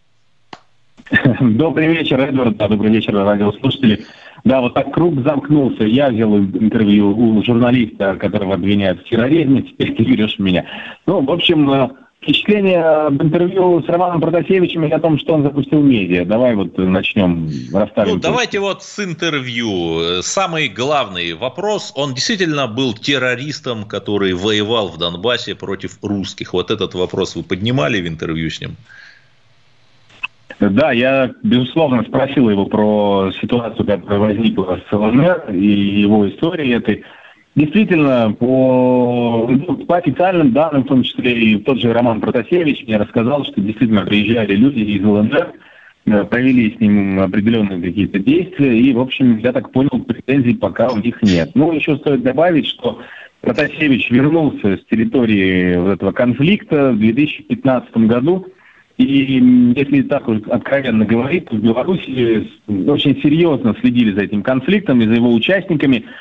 Добрый 1.40 1.88
вечер, 1.88 2.20
Эдвард, 2.20 2.56
да, 2.56 2.68
добрый 2.68 2.90
вечер, 2.90 3.14
радиослушатели. 3.14 4.04
Да, 4.44 4.60
вот 4.60 4.74
так 4.74 4.92
круг 4.92 5.22
замкнулся. 5.22 5.84
Я 5.84 6.08
взял 6.08 6.36
интервью 6.36 7.16
у 7.16 7.42
журналиста, 7.44 8.16
которого 8.16 8.54
обвиняют 8.54 9.00
в 9.00 9.08
терроризме, 9.08 9.62
теперь 9.62 9.94
ты 9.94 10.04
берешь 10.04 10.38
меня. 10.38 10.64
Ну, 11.06 11.20
в 11.20 11.30
общем, 11.30 11.70
э, 11.70 11.90
Впечатление 12.26 12.82
об 12.82 13.22
интервью 13.22 13.80
с 13.84 13.88
Романом 13.88 14.20
Протасевичем 14.20 14.84
и 14.84 14.90
о 14.90 14.98
том, 14.98 15.16
что 15.16 15.34
он 15.34 15.44
запустил 15.44 15.80
медиа. 15.80 16.24
Давай 16.24 16.56
вот 16.56 16.76
начнем 16.76 17.48
расставим. 17.72 18.14
Ну, 18.14 18.20
давайте 18.20 18.58
вот 18.58 18.82
с 18.82 18.98
интервью. 18.98 20.22
Самый 20.22 20.66
главный 20.66 21.34
вопрос. 21.34 21.92
Он 21.94 22.14
действительно 22.14 22.66
был 22.66 22.94
террористом, 22.94 23.84
который 23.84 24.32
воевал 24.32 24.88
в 24.88 24.98
Донбассе 24.98 25.54
против 25.54 25.98
русских. 26.02 26.52
Вот 26.52 26.72
этот 26.72 26.94
вопрос 26.94 27.36
вы 27.36 27.44
поднимали 27.44 28.00
в 28.00 28.08
интервью 28.08 28.50
с 28.50 28.60
ним? 28.60 28.74
Да, 30.58 30.90
я, 30.90 31.30
безусловно, 31.44 32.02
спросил 32.02 32.50
его 32.50 32.66
про 32.66 33.30
ситуацию, 33.40 33.86
которая 33.86 34.18
возникла 34.18 34.80
с 34.90 34.92
ЛНР 34.92 35.50
и 35.52 36.00
его 36.00 36.28
истории 36.28 36.74
этой. 36.74 37.04
Действительно, 37.56 38.36
по, 38.38 39.50
по 39.88 39.96
официальным 39.96 40.52
данным, 40.52 40.84
в 40.84 40.88
том 40.88 41.02
числе 41.02 41.32
и 41.32 41.56
тот 41.56 41.80
же 41.80 41.94
Роман 41.94 42.20
Протасевич 42.20 42.84
мне 42.86 42.98
рассказал, 42.98 43.46
что 43.46 43.62
действительно 43.62 44.02
приезжали 44.02 44.54
люди 44.54 44.80
из 44.80 45.02
ЛНР, 45.02 45.52
э, 46.04 46.24
провели 46.24 46.76
с 46.76 46.80
ним 46.80 47.18
определенные 47.18 47.80
какие-то 47.80 48.18
действия, 48.18 48.78
и, 48.78 48.92
в 48.92 49.00
общем, 49.00 49.38
я 49.38 49.52
так 49.52 49.72
понял, 49.72 50.04
претензий 50.06 50.54
пока 50.54 50.90
у 50.90 50.98
них 50.98 51.22
нет. 51.22 51.52
Ну, 51.54 51.72
еще 51.72 51.96
стоит 51.96 52.22
добавить, 52.22 52.66
что 52.66 53.00
Протасевич 53.40 54.10
вернулся 54.10 54.76
с 54.76 54.84
территории 54.90 55.76
вот 55.76 55.92
этого 55.92 56.12
конфликта 56.12 56.92
в 56.92 56.98
2015 56.98 57.96
году, 58.06 58.48
и 58.98 59.72
если 59.74 60.02
так 60.02 60.28
откровенно 60.28 61.06
говорить, 61.06 61.50
в 61.50 61.58
Беларуси 61.58 62.50
очень 62.66 63.18
серьезно 63.22 63.74
следили 63.80 64.12
за 64.12 64.24
этим 64.24 64.42
конфликтом 64.42 65.00
и 65.00 65.06
за 65.06 65.14
его 65.14 65.32
участниками– 65.32 66.04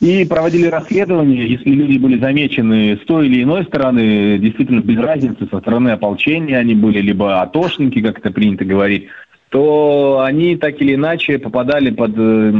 и 0.00 0.24
проводили 0.24 0.66
расследование, 0.66 1.48
если 1.48 1.70
люди 1.70 1.98
были 1.98 2.18
замечены 2.18 2.98
с 3.02 3.06
той 3.06 3.26
или 3.26 3.42
иной 3.42 3.64
стороны, 3.64 4.38
действительно 4.38 4.80
без 4.80 4.98
разницы, 4.98 5.48
со 5.50 5.58
стороны 5.58 5.88
ополчения 5.90 6.56
они 6.58 6.74
были, 6.74 7.00
либо 7.00 7.40
атошники, 7.42 8.00
как 8.00 8.18
это 8.20 8.30
принято 8.30 8.64
говорить, 8.64 9.08
то 9.48 10.22
они 10.24 10.56
так 10.56 10.80
или 10.80 10.94
иначе 10.94 11.38
попадали 11.38 11.90
под 11.90 12.12
э, 12.16 12.50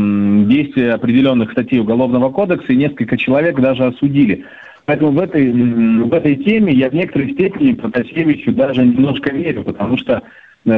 действие 0.49 0.95
определенных 0.95 1.53
статей 1.53 1.79
Уголовного 1.81 2.31
кодекса, 2.31 2.73
и 2.73 2.77
несколько 2.77 3.17
человек 3.17 3.61
даже 3.61 3.85
осудили. 3.85 4.45
Поэтому 4.87 5.13
в 5.13 5.21
этой, 5.21 5.53
в 5.53 6.13
этой 6.15 6.37
теме 6.37 6.73
я 6.73 6.89
в 6.89 6.95
некоторой 6.95 7.35
степени 7.35 7.75
Протасевичу 7.75 8.53
даже 8.53 8.87
немножко 8.87 9.31
верю, 9.31 9.63
потому 9.63 9.99
что 9.99 10.23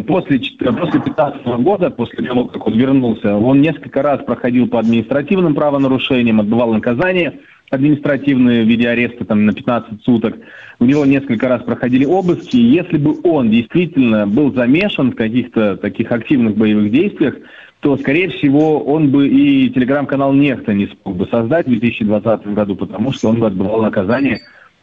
после, 0.07 0.41
после 0.59 1.01
15 1.01 1.47
года, 1.63 1.91
после 1.91 2.27
того, 2.27 2.47
как 2.47 2.67
он 2.67 2.75
вернулся, 2.75 3.37
он 3.37 3.61
несколько 3.61 4.03
раз 4.03 4.23
проходил 4.25 4.69
по 4.69 4.79
административным 4.79 5.55
правонарушениям, 5.55 6.41
отбывал 6.41 6.73
наказание 6.73 7.41
административные 7.71 8.65
в 8.65 8.67
виде 8.67 8.89
ареста 8.89 9.25
там, 9.25 9.47
на 9.47 9.53
15 9.53 10.03
суток. 10.03 10.37
У 10.81 10.85
него 10.85 11.07
несколько 11.07 11.49
раз 11.49 11.63
проходили 11.63 12.05
обыски. 12.05 12.57
Если 12.57 12.99
бы 12.99 13.17
он 13.23 13.51
действительно 13.51 14.27
был 14.27 14.53
замешан 14.53 15.13
в 15.13 15.17
каких-то 15.17 15.77
таких 15.77 16.11
активных 16.11 16.57
боевых 16.57 16.91
действиях, 16.91 17.37
то, 17.81 17.97
скорее 17.97 18.29
всего, 18.29 18.81
он 18.81 19.11
бы 19.11 19.29
и 19.29 19.71
телеграм-канал 19.71 20.35
«Нехта» 20.35 20.75
не 20.75 20.89
смог 20.89 21.17
бы 21.17 21.27
создать 21.27 21.67
в 21.67 21.71
2020 21.71 22.47
году, 22.49 22.77
потому 22.77 23.13
что 23.13 23.29
он 23.29 23.41
бы 23.41 23.47
отбывал 23.47 23.83
наказание 23.83 24.41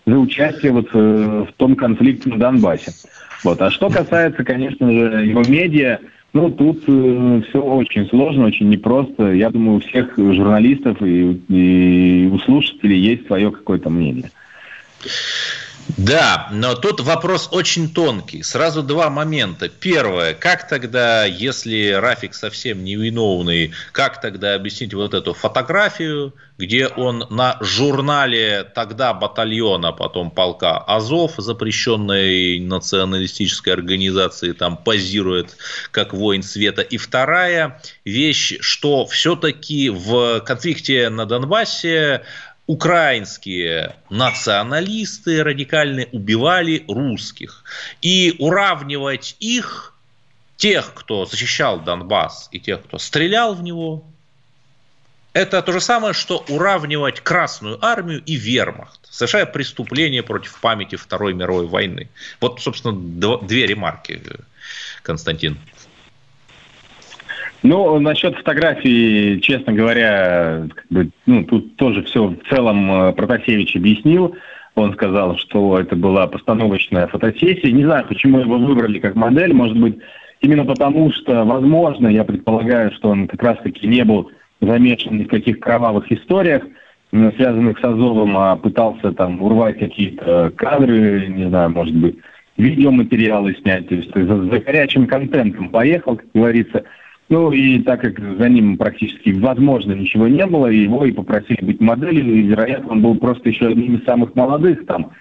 за 0.08 0.18
участие 0.18 0.72
вот 0.72 0.88
э, 0.94 1.46
в 1.48 1.54
том 1.58 1.76
конфликте 1.76 2.30
на 2.30 2.40
Донбассе. 2.40 2.94
Вот. 3.44 3.62
А 3.62 3.70
что 3.70 3.90
касается, 3.90 4.44
конечно 4.44 4.90
же, 4.90 5.26
его 5.26 5.44
медиа, 5.48 6.00
ну, 6.32 6.50
тут 6.50 6.84
э, 6.88 7.42
все 7.50 7.62
очень 7.62 8.08
сложно, 8.08 8.46
очень 8.46 8.70
непросто. 8.70 9.34
Я 9.34 9.50
думаю, 9.50 9.78
у 9.78 9.82
всех 9.82 10.18
журналистов 10.18 11.02
и, 11.02 11.34
и 11.50 12.30
у 12.32 12.40
слушателей 12.40 12.98
есть 12.98 13.28
свое 13.28 13.52
какое-то 13.52 13.90
мнение. 13.90 14.32
Да, 15.96 16.50
но 16.51 16.75
тут 16.75 17.00
вопрос 17.00 17.48
очень 17.51 17.94
тонкий. 17.94 18.44
Сразу 18.44 18.84
два 18.84 19.10
момента. 19.10 19.70
Первое, 19.70 20.34
как 20.34 20.67
тогда, 20.67 21.25
если 21.25 21.91
Рафик 21.91 22.34
совсем 22.34 22.84
невиновный, 22.84 23.72
как 23.94 24.20
тогда 24.20 24.56
объяснить 24.56 24.94
вот 24.94 25.13
эту 25.13 25.34
фотографию, 25.34 26.34
где 26.58 26.88
он 26.88 27.25
на 27.29 27.58
журнале 27.62 28.63
тогда 28.75 29.13
батальона, 29.13 29.91
потом 29.91 30.32
полка 30.32 30.77
Азов, 30.77 31.34
запрещенной 31.38 32.60
националистической 32.60 33.74
организации, 33.74 34.53
там 34.53 34.75
позирует 34.75 35.56
как 35.91 36.13
воин 36.13 36.44
света. 36.44 36.82
И 36.82 36.98
вторая 36.98 37.82
вещь, 38.06 38.58
что 38.60 39.06
все-таки 39.06 39.89
в 39.89 40.41
конфликте 40.41 41.10
на 41.10 41.25
Донбассе 41.25 42.24
украинские 42.67 43.95
националисты 44.09 45.43
радикальные 45.43 46.09
убивали 46.12 46.83
русских. 46.88 47.63
И 48.01 48.36
уравнивать 48.39 49.36
их, 49.39 49.95
тех, 50.57 50.93
кто 50.93 51.25
защищал 51.25 51.79
Донбасс, 51.79 52.50
и 52.51 52.59
тех, 52.59 52.83
кто 52.83 52.97
стрелял 52.97 53.55
в 53.55 53.63
него, 53.63 54.03
это 55.33 55.62
то 55.62 55.71
же 55.71 55.79
самое, 55.79 56.13
что 56.13 56.43
уравнивать 56.50 57.21
Красную 57.21 57.83
Армию 57.86 58.24
и 58.25 58.36
Вермахт, 58.36 59.00
совершая 59.09 59.45
преступление 59.45 60.24
против 60.24 60.59
памяти 60.59 60.95
Второй 60.95 61.33
мировой 61.33 61.67
войны. 61.67 62.09
Вот, 62.41 62.59
собственно, 62.59 62.93
две 63.39 63.67
ремарки, 63.67 64.19
Константин. 65.03 65.59
Ну, 67.64 68.00
насчет 68.00 68.36
фотографии, 68.36 69.40
честно 69.40 69.74
говоря, 69.74 70.68
как 70.74 70.86
бы, 70.90 71.10
ну, 71.26 71.44
тут 71.44 71.76
тоже 71.76 72.04
все 72.04 72.28
в 72.28 72.38
целом 72.50 72.92
э, 72.92 73.14
Протасевич 73.14 73.76
объяснил. 73.76 74.36
Он 74.76 74.94
сказал, 74.94 75.38
что 75.38 75.80
это 75.80 75.96
была 75.96 76.28
постановочная 76.28 77.08
фотосессия. 77.08 77.72
Не 77.72 77.84
знаю, 77.84 78.06
почему 78.08 78.40
его 78.40 78.60
выбрали 78.60 79.00
как 79.00 79.16
модель. 79.16 79.54
Может 79.54 79.78
быть, 79.78 79.98
именно 80.42 80.66
потому, 80.66 81.12
что, 81.12 81.44
возможно, 81.46 82.08
я 82.08 82.24
предполагаю, 82.24 82.92
что 82.92 83.10
он 83.10 83.28
как 83.28 83.42
раз-таки 83.42 83.88
не 83.88 84.04
был 84.04 84.30
замешан 84.62 85.18
ни 85.18 85.24
в 85.24 85.30
каких 85.30 85.60
кровавых 85.60 86.12
историях, 86.12 86.62
связанных 87.10 87.80
с 87.80 87.84
Азовом, 87.84 88.38
а 88.38 88.56
пытался 88.56 89.14
там 89.14 89.42
урвать 89.42 89.80
какие-то 89.80 90.52
кадры, 90.56 91.28
не 91.28 91.48
знаю, 91.50 91.72
может 91.72 91.96
быть, 91.96 92.18
видеоматериалы 92.58 93.56
снять. 93.56 93.90
То 93.90 93.96
есть 93.96 94.12
за 94.14 94.60
горячим 94.60 95.08
контентом 95.08 95.70
поехал, 95.70 96.18
как 96.18 96.28
говорится– 96.36 96.84
ну 97.29 97.51
и 97.51 97.79
так 97.79 98.01
как 98.01 98.19
за 98.19 98.48
ним 98.48 98.77
практически 98.77 99.31
возможно 99.31 99.91
ничего 99.93 100.27
не 100.27 100.46
было, 100.46 100.67
его 100.67 101.05
и 101.05 101.12
попросили 101.12 101.63
быть 101.63 101.81
моделью, 101.81 102.36
и, 102.36 102.43
вероятно, 102.43 102.93
он 102.93 103.01
был 103.01 103.15
просто 103.15 103.50
еще 103.50 103.67
одним 103.67 103.96
из 103.96 104.05
самых 104.05 104.34
молодых 104.36 104.86
там. 104.86 105.12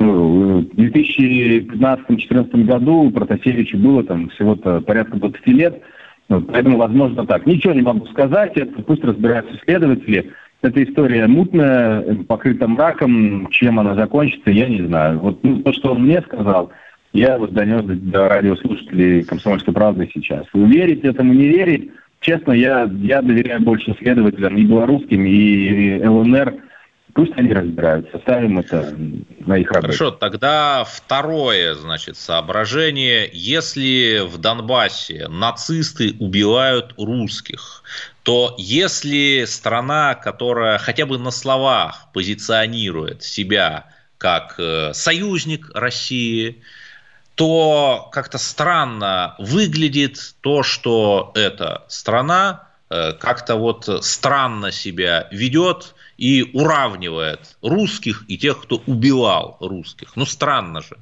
Ну, 0.00 0.62
в 0.62 0.64
2015-2014 0.76 2.64
году 2.64 3.10
Протасевичу 3.12 3.78
было 3.78 4.02
там 4.02 4.28
всего-то 4.30 4.80
порядка 4.80 5.16
20 5.16 5.46
лет, 5.48 5.80
вот, 6.28 6.48
поэтому, 6.48 6.78
возможно, 6.78 7.24
так. 7.24 7.46
Ничего 7.46 7.72
не 7.72 7.82
могу 7.82 8.06
сказать, 8.06 8.56
это 8.56 8.82
пусть 8.82 9.04
разбираются 9.04 9.56
следователи. 9.64 10.32
Эта 10.62 10.82
история 10.82 11.26
мутная, 11.26 12.02
покрыта 12.26 12.66
мраком, 12.66 13.48
чем 13.50 13.78
она 13.78 13.94
закончится, 13.94 14.50
я 14.50 14.66
не 14.66 14.82
знаю. 14.86 15.20
Вот 15.20 15.44
ну, 15.44 15.62
то, 15.62 15.72
что 15.72 15.92
он 15.92 16.02
мне 16.02 16.20
сказал– 16.22 16.72
я 17.14 17.38
вот 17.38 17.52
донес 17.52 17.84
до 17.86 18.28
радиослушателей 18.28 19.22
«Комсомольской 19.22 19.72
правды» 19.72 20.10
сейчас. 20.12 20.46
Вы 20.52 20.66
верите 20.66 21.08
этому, 21.08 21.32
не 21.32 21.46
верить? 21.46 21.92
Честно, 22.20 22.52
я, 22.52 22.90
я 23.02 23.22
доверяю 23.22 23.60
больше 23.62 23.94
следователям 24.00 24.56
и 24.56 24.64
белорусским, 24.64 25.24
и 25.24 26.04
ЛНР. 26.04 26.54
Пусть 27.12 27.30
они 27.36 27.52
разбираются, 27.52 28.18
ставим 28.18 28.58
это 28.58 28.92
на 29.46 29.58
их 29.58 29.70
работу. 29.70 29.92
Хорошо, 29.96 30.10
тогда 30.10 30.82
второе, 30.84 31.76
значит, 31.76 32.16
соображение. 32.16 33.30
Если 33.32 34.26
в 34.26 34.38
Донбассе 34.38 35.28
нацисты 35.28 36.16
убивают 36.18 36.94
русских, 36.98 37.84
то 38.24 38.56
если 38.58 39.44
страна, 39.46 40.16
которая 40.16 40.78
хотя 40.78 41.06
бы 41.06 41.16
на 41.18 41.30
словах 41.30 42.08
позиционирует 42.12 43.22
себя 43.22 43.84
как 44.18 44.56
э, 44.58 44.92
союзник 44.94 45.70
России, 45.74 46.60
то 47.34 48.08
как-то 48.12 48.38
странно 48.38 49.34
выглядит 49.38 50.34
то, 50.40 50.62
что 50.62 51.32
эта 51.34 51.84
страна 51.88 52.68
э, 52.90 53.12
как-то 53.12 53.56
вот 53.56 53.88
странно 54.04 54.70
себя 54.70 55.28
ведет 55.32 55.94
и 56.16 56.48
уравнивает 56.52 57.56
русских 57.62 58.24
и 58.28 58.38
тех, 58.38 58.62
кто 58.62 58.82
убивал 58.86 59.56
русских. 59.60 60.16
Ну, 60.16 60.24
странно 60.24 60.80
же. 60.80 60.96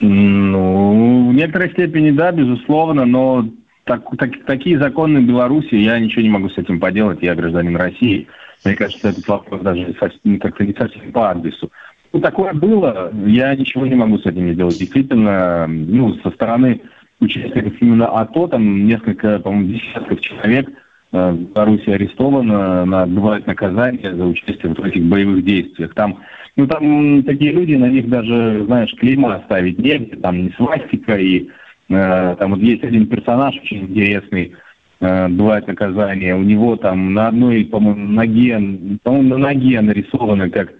Ну, 0.00 1.28
в 1.28 1.34
некоторой 1.34 1.70
степени, 1.72 2.10
да, 2.10 2.32
безусловно, 2.32 3.04
но 3.04 3.46
так, 3.84 4.02
так, 4.16 4.30
такие 4.46 4.78
законы 4.78 5.20
в 5.20 5.26
Беларуси, 5.26 5.74
я 5.74 5.98
ничего 5.98 6.22
не 6.22 6.30
могу 6.30 6.48
с 6.48 6.56
этим 6.56 6.80
поделать, 6.80 7.18
я 7.22 7.34
гражданин 7.34 7.76
России. 7.76 8.26
Мне 8.64 8.76
кажется, 8.76 9.08
этот 9.08 9.26
вопрос 9.28 9.60
даже 9.62 9.92
как-то 9.94 10.64
не 10.64 10.74
совсем 10.74 11.12
по 11.12 11.30
адресу. 11.30 11.70
Ну, 12.12 12.20
такое 12.20 12.52
было, 12.52 13.12
я 13.26 13.54
ничего 13.54 13.86
не 13.86 13.94
могу 13.94 14.18
с 14.18 14.26
этим 14.26 14.46
не 14.46 14.54
делать. 14.54 14.78
Действительно, 14.78 15.66
ну, 15.68 16.14
со 16.22 16.30
стороны 16.30 16.80
участников 17.20 17.74
именно 17.80 18.08
АТО, 18.08 18.48
там 18.48 18.86
несколько, 18.86 19.38
по-моему, 19.38 19.74
десятков 19.74 20.20
человек 20.20 20.68
э, 21.12 21.30
в 21.30 21.52
Беларуси 21.52 21.90
арестовано, 21.90 22.84
на, 22.84 23.02
отбывают 23.02 23.46
наказание 23.46 24.14
за 24.14 24.24
участие 24.24 24.74
в 24.74 24.84
этих 24.84 25.04
боевых 25.04 25.44
действиях. 25.44 25.94
Там, 25.94 26.18
ну, 26.56 26.66
там 26.66 27.22
такие 27.22 27.52
люди, 27.52 27.74
на 27.74 27.88
них 27.88 28.08
даже, 28.08 28.64
знаешь, 28.64 28.92
клейма 28.96 29.36
оставить 29.36 29.78
негде, 29.78 30.16
там 30.16 30.42
не 30.42 30.50
свастика, 30.56 31.16
и 31.16 31.48
э, 31.90 32.36
там 32.38 32.50
вот 32.50 32.60
есть 32.60 32.82
один 32.82 33.06
персонаж 33.06 33.54
очень 33.56 33.82
интересный, 33.82 34.54
э, 34.98 35.24
отбывает 35.26 35.68
наказание, 35.68 36.34
у 36.34 36.42
него 36.42 36.74
там 36.74 37.14
на 37.14 37.28
одной, 37.28 37.66
по-моему, 37.66 38.08
ноге, 38.08 38.98
по-моему, 39.04 39.28
на 39.28 39.38
ноге 39.38 39.80
нарисовано 39.80 40.50
как 40.50 40.70
Э, 40.70 40.74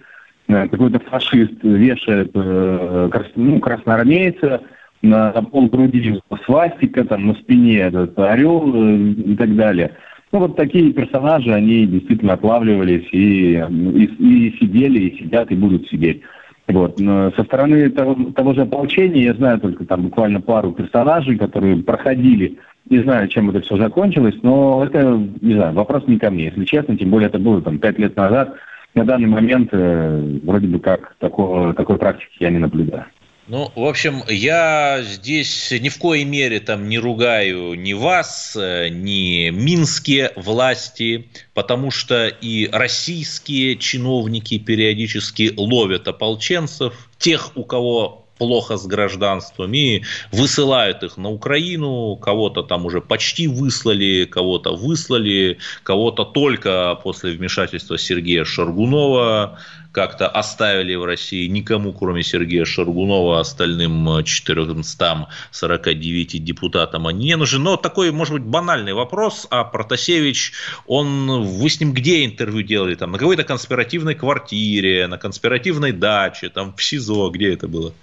какой-то 0.67 0.99
фашист 0.99 1.63
вешает 1.63 2.31
э, 2.33 3.09
ну, 3.35 3.59
красноармейца 3.59 4.61
на, 5.01 5.31
на 5.33 5.43
пол 5.43 5.67
груди 5.67 6.19
свастика, 6.45 7.03
там 7.05 7.27
на 7.27 7.33
спине 7.35 7.79
этот 7.79 8.17
орел 8.17 8.71
э, 8.73 8.97
и 8.97 9.35
так 9.35 9.55
далее. 9.55 9.91
Ну, 10.31 10.39
вот 10.39 10.55
такие 10.55 10.93
персонажи, 10.93 11.53
они 11.53 11.85
действительно 11.85 12.33
отлавливались 12.33 13.07
и, 13.11 13.55
и, 13.55 14.05
и 14.05 14.57
сидели, 14.59 14.99
и 14.99 15.17
сидят, 15.17 15.51
и 15.51 15.55
будут 15.55 15.89
сидеть. 15.89 16.21
Вот. 16.67 16.99
Но 16.99 17.31
со 17.31 17.43
стороны 17.43 17.89
того, 17.89 18.15
того 18.31 18.53
же 18.53 18.61
ополчения 18.61 19.23
я 19.23 19.33
знаю 19.33 19.59
только 19.59 19.85
там 19.85 20.03
буквально 20.03 20.39
пару 20.39 20.71
персонажей, 20.71 21.37
которые 21.37 21.77
проходили. 21.77 22.57
Не 22.89 22.99
знаю, 22.99 23.27
чем 23.27 23.49
это 23.49 23.61
все 23.61 23.77
закончилось, 23.77 24.35
но 24.41 24.83
это, 24.83 25.21
не 25.41 25.53
знаю, 25.53 25.73
вопрос 25.73 26.03
не 26.07 26.17
ко 26.17 26.31
мне, 26.31 26.45
если 26.45 26.65
честно, 26.65 26.97
тем 26.97 27.09
более 27.09 27.27
это 27.27 27.39
было 27.39 27.61
там 27.61 27.77
пять 27.79 27.99
лет 27.99 28.15
назад 28.15 28.55
на 28.93 29.05
данный 29.05 29.27
момент 29.27 29.69
э, 29.71 30.39
вроде 30.43 30.67
бы 30.67 30.79
как 30.79 31.15
такого, 31.19 31.73
такой 31.73 31.97
практики 31.97 32.37
я 32.39 32.49
не 32.49 32.59
наблюдаю. 32.59 33.05
Ну, 33.47 33.69
в 33.75 33.83
общем, 33.85 34.21
я 34.29 35.01
здесь 35.01 35.71
ни 35.71 35.89
в 35.89 35.97
коей 35.97 36.23
мере 36.23 36.59
там 36.59 36.87
не 36.87 36.99
ругаю 36.99 37.73
ни 37.73 37.93
вас, 37.93 38.55
э, 38.55 38.89
ни 38.89 39.49
минские 39.49 40.31
власти, 40.35 41.27
потому 41.53 41.91
что 41.91 42.27
и 42.27 42.69
российские 42.71 43.77
чиновники 43.77 44.57
периодически 44.57 45.53
ловят 45.57 46.07
ополченцев, 46.07 47.09
тех, 47.17 47.51
у 47.55 47.63
кого 47.63 48.20
плохо 48.41 48.77
с 48.77 48.87
гражданством 48.87 49.71
и 49.75 50.01
высылают 50.31 51.03
их 51.03 51.17
на 51.17 51.29
Украину, 51.29 52.15
кого-то 52.15 52.63
там 52.63 52.87
уже 52.87 52.99
почти 52.99 53.47
выслали, 53.47 54.25
кого-то 54.25 54.75
выслали, 54.75 55.59
кого-то 55.83 56.25
только 56.25 56.99
после 57.03 57.33
вмешательства 57.33 57.99
Сергея 57.99 58.43
Шаргунова 58.43 59.59
как-то 59.91 60.27
оставили 60.27 60.95
в 60.95 61.05
России 61.05 61.45
никому, 61.45 61.93
кроме 61.93 62.23
Сергея 62.23 62.65
Шаргунова, 62.65 63.39
остальным 63.39 64.23
449 64.23 66.43
депутатам 66.43 67.05
они 67.05 67.25
не 67.25 67.37
нужны. 67.37 67.59
Но 67.59 67.77
такой, 67.77 68.11
может 68.11 68.33
быть, 68.33 68.43
банальный 68.43 68.93
вопрос, 68.93 69.45
а 69.51 69.63
Протасевич, 69.63 70.53
он, 70.87 71.43
вы 71.43 71.69
с 71.69 71.79
ним 71.79 71.93
где 71.93 72.25
интервью 72.25 72.63
делали? 72.63 72.95
Там, 72.95 73.11
на 73.11 73.19
какой-то 73.19 73.43
конспиративной 73.43 74.15
квартире, 74.15 75.05
на 75.05 75.19
конспиративной 75.19 75.91
даче, 75.91 76.49
там 76.49 76.73
в 76.75 76.81
СИЗО, 76.81 77.29
где 77.29 77.53
это 77.53 77.67
было? 77.67 77.93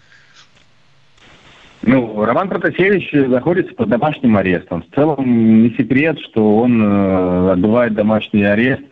Ну, 1.88 2.22
Роман 2.22 2.51
Протасевич 2.51 3.11
находится 3.12 3.74
под 3.74 3.88
домашним 3.88 4.37
арестом. 4.37 4.83
В 4.83 4.94
целом 4.94 5.62
не 5.62 5.70
секрет, 5.70 6.18
что 6.20 6.59
он 6.59 6.83
э, 6.83 7.53
отбывает 7.53 7.94
домашний 7.94 8.42
арест 8.42 8.83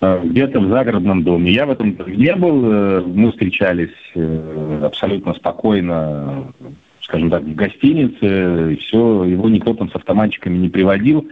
э, 0.00 0.20
где-то 0.24 0.60
в 0.60 0.68
загородном 0.70 1.24
доме. 1.24 1.52
Я 1.52 1.66
в 1.66 1.70
этом 1.72 1.94
не 2.06 2.34
был. 2.34 2.72
Э, 2.72 3.00
мы 3.02 3.32
встречались 3.32 3.92
э, 4.14 4.80
абсолютно 4.82 5.34
спокойно, 5.34 6.54
скажем 7.02 7.28
так, 7.28 7.42
в 7.42 7.54
гостинице. 7.54 8.72
И 8.72 8.76
все, 8.76 9.24
его 9.24 9.50
никто 9.50 9.74
там 9.74 9.90
с 9.90 9.94
автоматчиками 9.94 10.56
не 10.56 10.70
приводил. 10.70 11.28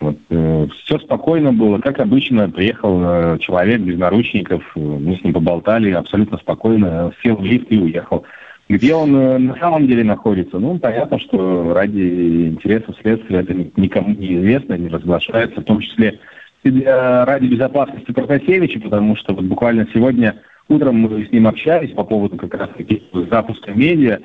Вот, 0.00 0.18
э, 0.28 0.66
все 0.82 0.98
спокойно 0.98 1.52
было, 1.52 1.78
как 1.78 2.00
обычно, 2.00 2.50
приехал 2.50 3.00
э, 3.00 3.38
человек 3.38 3.82
без 3.82 3.96
наручников, 3.96 4.64
э, 4.74 4.80
мы 4.80 5.14
с 5.14 5.22
ним 5.22 5.34
поболтали 5.34 5.92
абсолютно 5.92 6.38
спокойно, 6.38 7.12
сел 7.22 7.36
в 7.36 7.44
лифт 7.44 7.70
и 7.70 7.78
уехал. 7.78 8.24
Где 8.72 8.94
он 8.94 9.14
э, 9.14 9.36
на 9.36 9.54
самом 9.56 9.86
деле 9.86 10.02
находится? 10.02 10.58
Ну, 10.58 10.78
понятно, 10.78 11.18
что 11.18 11.74
ради 11.74 12.48
интересов 12.48 12.96
следствия 13.02 13.40
это 13.40 13.52
никому 13.76 14.14
не 14.14 14.34
известно, 14.36 14.78
не 14.78 14.88
разглашается, 14.88 15.60
в 15.60 15.64
том 15.64 15.80
числе 15.80 16.18
и 16.64 16.70
для, 16.70 17.26
ради 17.26 17.48
безопасности 17.48 18.12
Протасевича, 18.12 18.80
потому 18.80 19.14
что 19.16 19.34
вот 19.34 19.44
буквально 19.44 19.86
сегодня 19.92 20.36
утром 20.68 21.00
мы 21.00 21.26
с 21.26 21.30
ним 21.30 21.48
общались 21.48 21.92
по 21.92 22.02
поводу 22.02 22.38
как 22.38 22.54
раз 22.54 22.70
таки 22.74 23.02
запуска 23.30 23.72
медиа, 23.72 24.20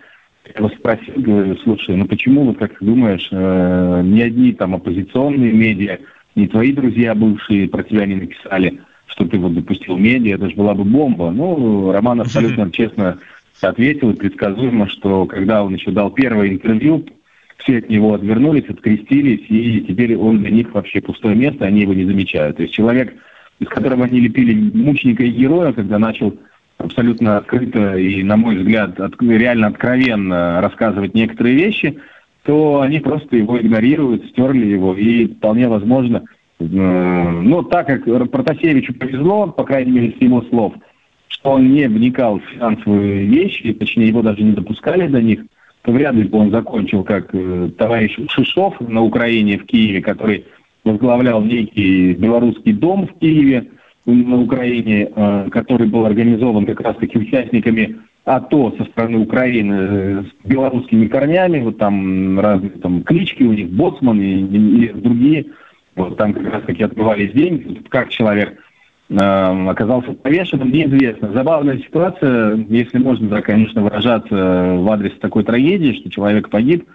я 0.46 0.54
его 0.56 0.70
спросил, 0.70 1.16
говорю, 1.18 1.58
слушай, 1.58 1.98
ну 1.98 2.06
почему, 2.06 2.46
вот 2.46 2.58
как 2.58 2.80
ты 2.80 2.86
думаешь, 2.86 3.28
э, 3.30 4.02
ни 4.06 4.22
одни 4.22 4.54
там 4.54 4.76
оппозиционные 4.76 5.52
медиа, 5.52 5.98
ни 6.36 6.48
твои 6.48 6.72
друзья 6.72 7.16
бывшие 7.16 7.68
про 7.68 7.84
тебя 7.84 8.06
не 8.06 8.16
написали, 8.16 8.80
что 9.08 9.26
ты 9.26 9.40
вот 9.40 9.56
допустил 9.56 9.98
медиа, 9.98 10.36
это 10.36 10.50
же 10.50 10.56
была 10.56 10.74
бы 10.74 10.86
бомба. 10.86 11.32
Ну, 11.32 11.92
Роман 11.92 12.22
абсолютно 12.22 12.72
честно 12.72 13.18
ответил 13.62 14.12
и 14.12 14.16
предсказуемо, 14.16 14.88
что 14.90 15.26
когда 15.26 15.64
он 15.64 15.74
еще 15.74 15.92
дал 15.92 16.12
первое 16.12 16.50
интервью, 16.50 17.06
все 17.58 17.80
от 17.80 17.90
него 17.90 18.14
отвернулись, 18.14 18.70
открестились, 18.70 19.46
и 19.50 19.82
теперь 19.82 20.16
он 20.16 20.40
для 20.40 20.52
них 20.52 20.74
вообще 20.74 21.02
пустое 21.02 21.36
место, 21.36 21.66
они 21.66 21.82
его 21.82 21.94
не 21.94 22.06
замечают. 22.06 22.58
То 22.58 22.64
есть 22.64 22.74
человек, 22.74 23.14
из 23.60 23.68
которого 23.68 24.06
они 24.06 24.20
лепили 24.20 24.54
мученика 24.78 25.24
и 25.24 25.32
героя, 25.32 25.74
когда 25.74 25.98
начал 25.98 26.38
абсолютно 26.78 27.38
открыто 27.38 27.98
и, 27.98 28.24
на 28.24 28.38
мой 28.38 28.58
взгляд, 28.58 29.00
от, 29.00 29.20
реально 29.22 29.68
откровенно 29.68 30.62
рассказывать 30.62 31.16
некоторые 31.16 31.56
вещи, 31.56 31.98
то 32.44 32.82
они 32.82 33.00
просто 33.00 33.36
его 33.36 33.60
игнорируют, 33.60 34.26
стерли 34.28 34.66
его, 34.68 34.96
и 34.96 35.28
вполне 35.28 35.68
возможно, 35.68 36.24
э, 36.60 36.64
ну, 36.64 37.64
так 37.64 37.88
как 37.88 38.32
Протасевичу 38.32 38.94
повезло, 38.94 39.48
по 39.48 39.64
крайней 39.64 39.92
мере, 39.92 40.16
с 40.18 40.22
его 40.22 40.44
слов, 40.44 40.74
что 41.28 41.52
он 41.52 41.72
не 41.72 41.88
вникал 41.88 42.40
в 42.40 42.44
финансовые 42.46 43.26
вещи, 43.26 43.74
точнее, 43.74 44.08
его 44.08 44.22
даже 44.22 44.44
не 44.44 44.54
допускали 44.54 45.08
до 45.08 45.22
них, 45.22 45.42
то 45.84 45.92
вряд 45.92 46.16
ли 46.16 46.24
бы 46.24 46.38
он 46.38 46.52
закончил 46.52 47.04
как 47.04 47.30
э, 47.34 47.70
товарищ 47.78 48.18
Шишов 48.30 48.80
на 48.82 49.02
Украине, 49.04 49.58
в 49.58 49.66
Киеве, 49.66 50.02
который 50.02 50.46
возглавлял 50.84 51.42
некий 51.42 52.14
белорусский 52.14 52.74
дом 52.74 53.08
в 53.08 53.20
Киеве, 53.20 53.68
на 54.06 54.42
Украине, 54.42 55.10
э, 55.14 55.50
который 55.52 55.88
был 55.88 56.06
организован 56.06 56.66
как 56.66 56.80
раз-таки 56.82 57.18
участниками 57.18 57.98
АТО 58.24 58.74
со 58.78 58.86
стороны 58.86 59.20
Украины 59.20 59.74
э, 59.74 60.24
с 60.24 60.48
белорусскими 60.48 61.08
корнями, 61.08 61.60
вот 61.60 61.78
там 61.78 62.40
разные 62.40 62.72
там 62.72 63.04
клички 63.04 63.44
у 63.44 63.54
них, 63.54 63.70
Боцман 63.70 64.20
и, 64.22 64.86
и 64.86 64.94
другие, 64.94 65.48
вот 65.96 66.18
там 66.18 66.34
как 66.34 66.54
раз-таки 66.54 66.84
отбывались 66.84 67.34
деньги, 67.34 67.82
как 67.90 68.10
человек 68.10 68.54
э, 68.54 68.56
оказался 69.10 70.12
повешенным, 70.14 70.72
неизвестно. 70.72 71.32
Забавная 71.32 71.78
ситуация, 71.78 72.58
если 72.70 72.98
можно, 72.98 73.30
да, 73.30 73.42
конечно, 73.42 73.82
выражаться 73.82 74.36
в 74.36 74.92
адрес 74.92 75.14
такой 75.20 75.44
трагедии, 75.44 76.00
что 76.00 76.12
человек 76.12 76.50
погиб, 76.50 76.86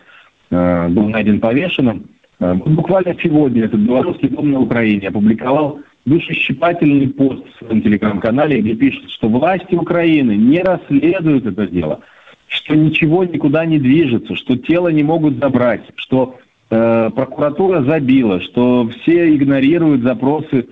э, 0.51 0.89
был 0.89 1.09
найден 1.09 1.41
повешенным. 1.41 2.11
Э, 2.39 2.55
буквально 2.55 3.17
сегодня 3.23 3.65
этот 3.65 3.81
белорусский 3.81 4.29
дом 4.29 4.51
на 4.51 4.61
Украине 4.61 5.09
опубликовал 5.09 5.81
душещипательный 6.05 7.09
пост 7.09 7.45
в 7.47 7.59
своем 7.65 7.81
телеграм-канале, 7.81 8.61
где 8.61 8.75
пишет, 8.75 9.09
что 9.11 9.29
власти 9.29 9.75
Украины 9.75 10.33
не 10.33 10.61
расследуют 10.61 11.47
это 11.47 11.67
дело, 11.67 12.01
что 12.49 12.75
ничего 12.77 13.25
никуда 13.25 13.65
не 13.65 13.79
движется, 13.79 14.37
что 14.37 14.57
тело 14.59 14.89
не 14.89 15.03
могут 15.03 15.39
забрать, 15.39 15.85
что 15.95 16.37
э, 16.71 17.11
прокуратура 17.15 17.83
забила, 17.85 18.43
что 18.43 18.91
все 19.01 19.35
игнорируют 19.35 20.03
запросы 20.03 20.59
э, 20.59 20.65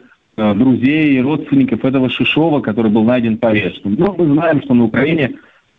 друзей 0.55 1.17
и 1.17 1.21
родственников 1.21 1.85
этого 1.85 2.09
Шишова, 2.09 2.61
который 2.61 2.91
был 2.91 3.05
найден 3.05 3.39
повешенным. 3.39 3.97
Ну, 3.99 4.15
мы 4.17 4.35
знаем, 4.35 4.63
что 4.63 4.75
на 4.75 4.85
Украине 4.85 5.33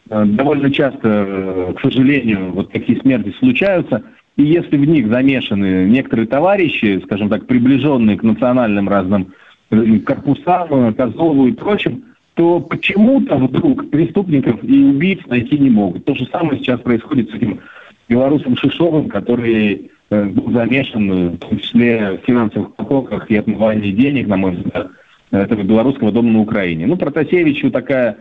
э, 0.09 0.25
довольно 0.25 0.71
часто, 0.71 0.99
э, 1.03 1.73
к 1.77 1.81
сожалению, 1.81 2.51
вот 2.51 2.71
такие 2.71 2.99
смерти 2.99 3.33
случаются– 3.39 4.03
и 4.37 4.43
если 4.43 4.77
в 4.77 4.85
них 4.85 5.07
замешаны 5.07 5.87
некоторые 5.89 6.27
товарищи, 6.27 7.01
скажем 7.05 7.29
так, 7.29 7.47
приближенные 7.47 8.17
к 8.17 8.23
национальным 8.23 8.87
разным 8.87 9.33
э, 9.69 9.99
корпусам, 9.99 10.93
Козлову 10.93 11.47
и 11.47 11.51
прочим, 11.51 12.05
то 12.35 12.61
почему-то 12.61 13.35
вдруг 13.35 13.89
преступников 13.89 14.63
и 14.63 14.83
убийц 14.83 15.19
найти 15.27 15.59
не 15.59 15.69
могут. 15.69 16.05
То 16.05 16.15
же 16.15 16.27
самое 16.31 16.59
сейчас 16.59 16.79
происходит 16.79 17.29
с 17.29 17.35
этим 17.35 17.59
белорусом 18.07 18.55
Шишовым, 18.55 19.09
который 19.09 19.73
э, 19.73 19.87
был 20.15 20.51
замешан 20.51 21.11
э, 21.11 21.29
в 21.29 21.37
том 21.37 21.59
числе 21.59 22.19
в 22.21 22.25
финансовых 22.25 22.75
потоках 22.75 23.29
и 23.31 23.35
отмывании 23.35 23.91
денег, 23.91 24.27
на 24.27 24.37
мой 24.37 24.51
взгляд, 24.55 24.91
этого 25.31 25.63
белорусского 25.63 26.11
дома 26.11 26.29
на 26.31 26.39
Украине. 26.41 26.85
Ну, 26.87 26.97
Протасевичу 26.97 27.71
такая, 27.71 28.17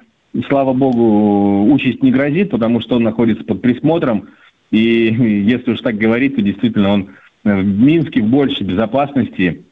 слава 0.49 0.73
богу, 0.73 1.73
участь 1.73 2.03
не 2.03 2.13
грозит, 2.13 2.51
потому 2.51 2.81
что 2.81 2.97
он 2.97 3.03
находится 3.03 3.43
под 3.45 3.61
присмотром 3.61 4.29
и 4.71 5.45
если 5.47 5.73
уж 5.73 5.81
так 5.81 5.97
говорить, 5.97 6.37
то 6.37 6.43
действительно 6.43 6.91
он 6.91 7.11
э, 7.45 7.61
в 7.61 7.65
Минске 7.65 8.23
в 8.23 8.27
большей 8.27 8.67
безопасности, 8.67 9.65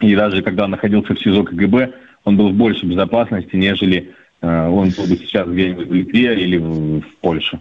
и 0.00 0.16
даже 0.16 0.42
когда 0.42 0.64
он 0.64 0.72
находился 0.72 1.14
в 1.14 1.20
СИЗО 1.20 1.44
КГБ, 1.44 1.92
он 2.24 2.36
был 2.36 2.50
в 2.50 2.54
большей 2.54 2.88
безопасности, 2.88 3.56
нежели 3.56 4.12
э, 4.40 4.68
он 4.68 4.90
был 4.90 5.04
бы 5.04 5.16
сейчас 5.16 5.48
где-нибудь 5.48 5.88
в 5.88 5.94
Литве 5.94 6.40
или 6.40 6.56
в, 6.56 7.00
в 7.00 7.16
Польше. 7.20 7.60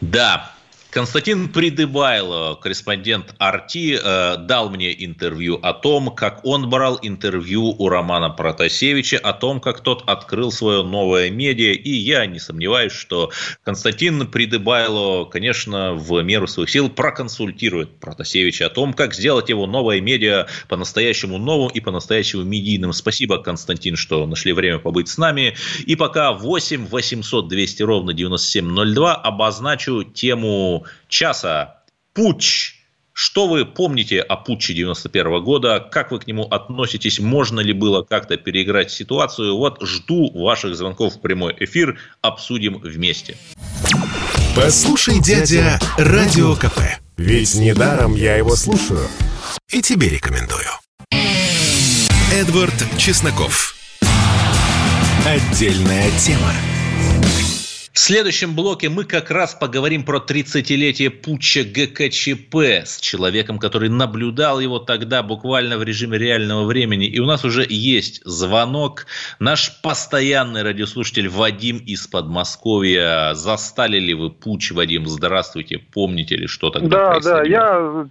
Да, 0.00 0.52
Константин 0.96 1.50
Придыбайло, 1.50 2.54
корреспондент 2.54 3.34
Арти, 3.36 3.98
э, 4.02 4.38
дал 4.38 4.70
мне 4.70 5.04
интервью 5.04 5.56
о 5.62 5.74
том, 5.74 6.08
как 6.08 6.42
он 6.42 6.70
брал 6.70 6.98
интервью 7.02 7.76
у 7.78 7.90
Романа 7.90 8.30
Протасевича, 8.30 9.18
о 9.18 9.34
том, 9.34 9.60
как 9.60 9.80
тот 9.80 10.04
открыл 10.06 10.50
свое 10.50 10.82
новое 10.82 11.28
медиа. 11.28 11.74
И 11.74 11.90
я 11.90 12.24
не 12.24 12.38
сомневаюсь, 12.38 12.92
что 12.92 13.30
Константин 13.62 14.26
Придыбайло, 14.26 15.26
конечно, 15.26 15.92
в 15.92 16.22
меру 16.22 16.46
своих 16.46 16.70
сил 16.70 16.88
проконсультирует 16.88 18.00
Протасевича 18.00 18.64
о 18.64 18.70
том, 18.70 18.94
как 18.94 19.12
сделать 19.12 19.50
его 19.50 19.66
новое 19.66 20.00
медиа 20.00 20.46
по-настоящему 20.66 21.36
новым 21.36 21.68
и 21.68 21.80
по-настоящему 21.80 22.42
медийным. 22.42 22.94
Спасибо, 22.94 23.36
Константин, 23.36 23.96
что 23.96 24.26
нашли 24.26 24.54
время 24.54 24.78
побыть 24.78 25.08
с 25.08 25.18
нами. 25.18 25.56
И 25.84 25.94
пока 25.94 26.32
8 26.32 26.86
800 26.86 27.48
200 27.48 27.82
ровно 27.82 28.14
9702 28.14 29.14
обозначу 29.14 30.02
тему 30.02 30.85
часа. 31.08 31.82
Путч. 32.14 32.74
Что 33.12 33.48
вы 33.48 33.64
помните 33.64 34.20
о 34.20 34.36
путче 34.36 34.74
91 34.74 35.42
года? 35.42 35.80
Как 35.80 36.10
вы 36.10 36.18
к 36.18 36.26
нему 36.26 36.42
относитесь? 36.44 37.18
Можно 37.18 37.60
ли 37.60 37.72
было 37.72 38.02
как-то 38.02 38.36
переиграть 38.36 38.90
ситуацию? 38.90 39.56
Вот 39.56 39.78
жду 39.80 40.30
ваших 40.38 40.76
звонков 40.76 41.14
в 41.14 41.20
прямой 41.22 41.56
эфир. 41.58 41.98
Обсудим 42.20 42.78
вместе. 42.78 43.38
Послушай, 44.54 45.20
дядя, 45.20 45.78
Радио 45.96 46.54
КП. 46.56 46.78
Ведь 47.16 47.54
недаром 47.54 48.14
я 48.14 48.36
его 48.36 48.54
слушаю. 48.54 49.06
И 49.70 49.80
тебе 49.80 50.10
рекомендую. 50.10 50.68
Эдвард 52.32 52.74
Чесноков. 52.98 53.74
Отдельная 55.24 56.10
тема. 56.18 56.52
В 57.96 57.98
следующем 57.98 58.54
блоке 58.54 58.90
мы 58.90 59.04
как 59.04 59.30
раз 59.30 59.54
поговорим 59.54 60.04
про 60.04 60.18
30-летие 60.18 61.08
путча 61.08 61.64
ГКЧП 61.64 62.84
с 62.84 63.00
человеком, 63.00 63.58
который 63.58 63.88
наблюдал 63.88 64.60
его 64.60 64.78
тогда 64.78 65.22
буквально 65.22 65.78
в 65.78 65.82
режиме 65.82 66.18
реального 66.18 66.66
времени. 66.66 67.06
И 67.06 67.18
у 67.20 67.24
нас 67.24 67.42
уже 67.46 67.64
есть 67.66 68.20
звонок. 68.26 69.06
Наш 69.40 69.80
постоянный 69.80 70.62
радиослушатель 70.62 71.30
Вадим 71.30 71.78
из 71.78 72.06
Подмосковья. 72.06 73.32
Застали 73.32 73.98
ли 73.98 74.12
вы 74.12 74.28
путч, 74.28 74.72
Вадим? 74.72 75.06
Здравствуйте. 75.06 75.78
Помните 75.78 76.36
ли, 76.36 76.46
что 76.48 76.68
тогда 76.68 76.88
Да, 76.88 77.10
происходило? 77.12 77.42
да, 77.42 77.48
я 77.48 78.06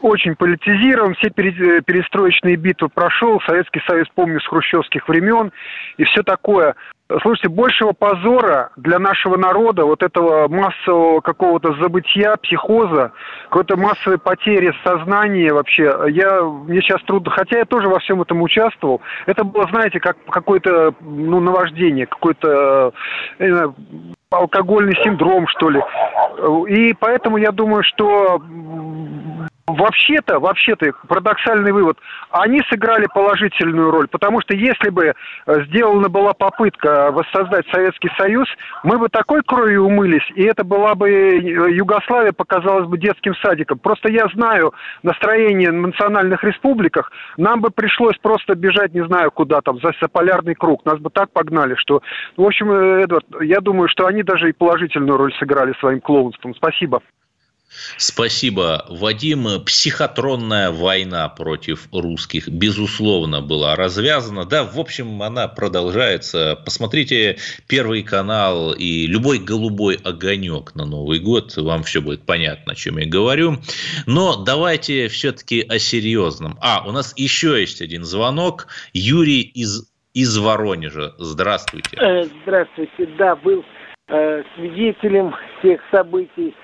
очень 0.00 0.34
политизирован, 0.34 1.14
все 1.14 1.30
перестроечные 1.30 2.56
битвы 2.56 2.88
прошел, 2.88 3.40
Советский 3.46 3.80
Союз 3.86 4.08
помню 4.14 4.40
с 4.40 4.46
хрущевских 4.46 5.08
времен 5.08 5.52
и 5.98 6.04
все 6.04 6.22
такое. 6.22 6.74
Слушайте, 7.20 7.50
большего 7.50 7.92
позора 7.92 8.70
для 8.76 8.98
нашего 8.98 9.36
народа, 9.36 9.84
вот 9.84 10.02
этого 10.02 10.48
массового 10.48 11.20
какого-то 11.20 11.74
забытия, 11.74 12.34
психоза, 12.36 13.12
какой-то 13.50 13.76
массовой 13.76 14.16
потери 14.16 14.72
сознания 14.82 15.52
вообще, 15.52 15.94
я, 16.08 16.42
мне 16.42 16.80
сейчас 16.80 17.02
трудно, 17.02 17.30
хотя 17.30 17.58
я 17.58 17.64
тоже 17.66 17.90
во 17.90 17.98
всем 17.98 18.22
этом 18.22 18.40
участвовал, 18.40 19.02
это 19.26 19.44
было, 19.44 19.68
знаете, 19.70 20.00
как 20.00 20.16
какое-то, 20.30 20.94
ну, 21.02 21.40
наваждение, 21.40 22.06
какой-то, 22.06 22.94
знаю, 23.38 23.74
алкогольный 24.30 24.96
синдром, 25.04 25.46
что 25.48 25.68
ли. 25.68 25.82
И 26.68 26.94
поэтому 26.94 27.36
я 27.36 27.52
думаю, 27.52 27.82
что 27.84 28.40
Вообще-то, 29.66 30.40
вообще-то, 30.40 30.92
парадоксальный 31.08 31.72
вывод, 31.72 31.96
они 32.30 32.60
сыграли 32.68 33.06
положительную 33.06 33.90
роль, 33.90 34.08
потому 34.08 34.42
что 34.42 34.54
если 34.54 34.90
бы 34.90 35.06
э, 35.06 35.64
сделана 35.64 36.10
была 36.10 36.34
попытка 36.34 37.10
воссоздать 37.10 37.64
Советский 37.72 38.10
Союз, 38.18 38.46
мы 38.82 38.98
бы 38.98 39.08
такой 39.08 39.40
кровью 39.42 39.84
умылись, 39.84 40.30
и 40.34 40.42
это 40.42 40.64
была 40.64 40.94
бы 40.94 41.08
э, 41.08 41.72
Югославия 41.72 42.32
показалась 42.32 42.86
бы 42.88 42.98
детским 42.98 43.34
садиком. 43.36 43.78
Просто 43.78 44.12
я 44.12 44.26
знаю 44.34 44.74
настроение 45.02 45.70
в 45.70 45.86
национальных 45.86 46.44
республиках, 46.44 47.10
нам 47.38 47.62
бы 47.62 47.70
пришлось 47.70 48.18
просто 48.18 48.54
бежать, 48.54 48.92
не 48.92 49.06
знаю 49.06 49.30
куда 49.30 49.62
там, 49.62 49.78
за 49.80 49.92
полярный 50.12 50.54
круг, 50.54 50.84
нас 50.84 50.98
бы 50.98 51.08
так 51.08 51.30
погнали, 51.32 51.74
что, 51.76 52.02
в 52.36 52.42
общем, 52.42 52.70
э, 52.70 53.04
Эдвард, 53.04 53.24
я 53.40 53.60
думаю, 53.60 53.88
что 53.88 54.04
они 54.06 54.22
даже 54.22 54.50
и 54.50 54.52
положительную 54.52 55.16
роль 55.16 55.32
сыграли 55.38 55.72
своим 55.80 56.02
клоунством. 56.02 56.54
Спасибо. 56.54 57.00
Спасибо, 57.96 58.86
Вадим. 58.88 59.62
Психотронная 59.64 60.70
война 60.70 61.28
против 61.28 61.88
русских, 61.92 62.48
безусловно, 62.48 63.40
была 63.40 63.76
развязана. 63.76 64.44
Да, 64.44 64.64
в 64.64 64.78
общем, 64.78 65.22
она 65.22 65.48
продолжается. 65.48 66.58
Посмотрите 66.64 67.38
Первый 67.66 68.02
канал 68.02 68.72
и 68.72 69.06
любой 69.06 69.38
голубой 69.38 69.96
огонек 69.96 70.74
на 70.74 70.84
Новый 70.84 71.18
год. 71.18 71.56
Вам 71.56 71.82
все 71.82 72.00
будет 72.00 72.22
понятно, 72.22 72.72
о 72.72 72.74
чем 72.74 72.98
я 72.98 73.06
говорю. 73.06 73.58
Но 74.06 74.36
давайте 74.36 75.08
все-таки 75.08 75.62
о 75.62 75.78
серьезном. 75.78 76.58
А, 76.60 76.84
у 76.86 76.92
нас 76.92 77.14
еще 77.16 77.60
есть 77.60 77.80
один 77.80 78.04
звонок. 78.04 78.66
Юрий 78.92 79.40
из, 79.42 79.90
из 80.14 80.36
Воронежа. 80.36 81.14
Здравствуйте. 81.18 81.96
Э, 82.00 82.24
здравствуйте. 82.42 83.06
Да, 83.18 83.36
был 83.36 83.64
э, 84.08 84.42
свидетелем 84.56 85.34
тех 85.62 85.80
событий, 85.90 86.54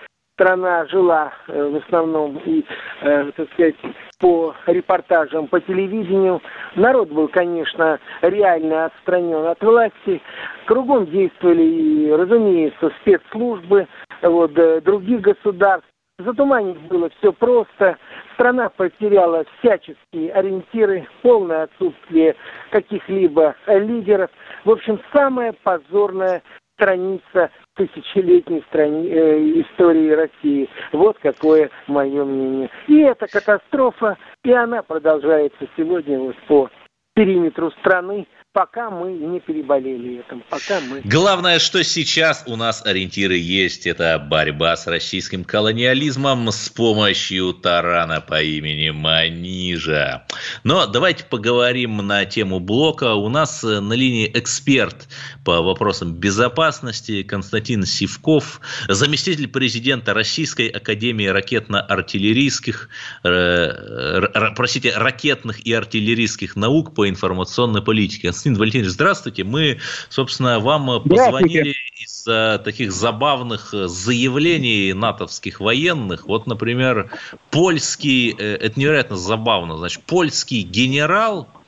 страна 0.41 0.87
жила 0.87 1.33
э, 1.49 1.63
в 1.63 1.77
основном 1.77 2.39
и, 2.47 2.65
э, 3.03 3.31
так 3.37 3.53
сказать, 3.53 3.75
по 4.19 4.55
репортажам 4.67 5.49
по 5.49 5.61
телевидению. 5.61 6.41
Народ 6.77 7.11
был, 7.11 7.29
конечно, 7.29 7.99
реально 8.23 8.87
отстранен 8.87 9.47
от 9.47 9.63
власти. 9.63 10.23
Кругом 10.65 11.07
действовали, 11.07 11.63
и, 11.63 12.11
разумеется, 12.11 12.91
спецслужбы 13.03 13.87
вот, 14.23 14.57
э, 14.57 14.81
других 14.81 15.21
государств. 15.21 15.87
Затуманить 16.19 16.81
было 16.89 17.11
все 17.19 17.33
просто. 17.33 17.97
Страна 18.35 18.71
потеряла 18.71 19.45
всяческие 19.59 20.33
ориентиры, 20.33 21.07
полное 21.23 21.65
отсутствие 21.65 22.35
каких-либо 22.71 23.55
лидеров. 23.67 24.31
В 24.65 24.71
общем, 24.71 25.01
самая 25.13 25.55
позорная 25.63 26.43
страница 26.81 27.51
тысячелетней 27.87 28.63
страни... 28.69 29.09
э, 29.09 29.39
истории 29.63 30.11
России. 30.11 30.69
Вот 30.93 31.19
какое 31.23 31.71
мое 31.87 32.25
мнение. 32.25 32.71
И 32.89 32.99
эта 32.99 33.27
катастрофа, 33.27 34.19
и 34.45 34.53
она 34.53 34.83
продолжается 34.83 35.67
сегодня 35.77 36.19
вот 36.19 36.37
по 36.47 36.71
периметру 37.15 37.71
страны 37.73 38.27
пока 38.53 38.91
мы 38.91 39.13
не 39.13 39.39
переболели 39.39 40.21
этим, 40.21 40.43
пока 40.49 40.81
мы... 40.81 41.03
Главное, 41.05 41.61
что 41.61 41.85
сейчас 41.85 42.43
у 42.47 42.57
нас 42.57 42.85
ориентиры 42.85 43.37
есть, 43.37 43.87
это 43.87 44.19
борьба 44.19 44.77
с 44.77 44.89
российским 44.89 45.45
колониализмом 45.45 46.51
с 46.51 46.69
помощью 46.69 47.53
тарана 47.53 48.21
по 48.21 48.43
имени 48.43 48.91
Манижа. 48.91 50.27
Но 50.65 50.87
давайте 50.87 51.25
поговорим 51.25 51.99
на 51.99 52.25
тему 52.25 52.59
блока. 52.59 53.15
У 53.15 53.29
нас 53.29 53.63
э, 53.63 53.79
на 53.79 53.93
линии 53.93 54.29
эксперт 54.35 55.09
по 55.45 55.63
вопросам 55.63 56.15
безопасности 56.15 57.23
Константин 57.23 57.85
Сивков, 57.85 58.61
заместитель 58.89 59.47
президента 59.47 60.13
Российской 60.13 60.69
Академии 60.69 61.27
ракетно-артиллерийских, 61.27 62.89
э, 63.23 64.53
простите, 64.57 64.93
ракетных 64.97 65.65
и 65.65 65.73
артиллерийских 65.73 66.57
наук 66.57 66.95
по 66.95 67.09
информационной 67.09 67.83
политике. 67.83 68.33
Константин 68.41 68.59
Валентинович, 68.59 68.93
здравствуйте. 68.93 69.45
Мы, 69.45 69.81
собственно, 70.09 70.61
вам 70.61 71.03
позвонили 71.03 71.75
из 72.03 72.25
таких 72.65 72.91
забавных 72.91 73.75
э, 73.75 73.87
заявлений 73.87 74.95
натовских 74.95 75.61
военных. 75.61 76.27
Вот, 76.27 76.47
например, 76.47 77.11
польский, 77.51 78.35
э, 78.39 78.57
это 78.57 78.81
невероятно 78.81 79.17
забавно, 79.17 79.77
значит, 79.77 80.03
польский 80.05 80.63
генерал 80.63 81.49
Э, 81.53 81.60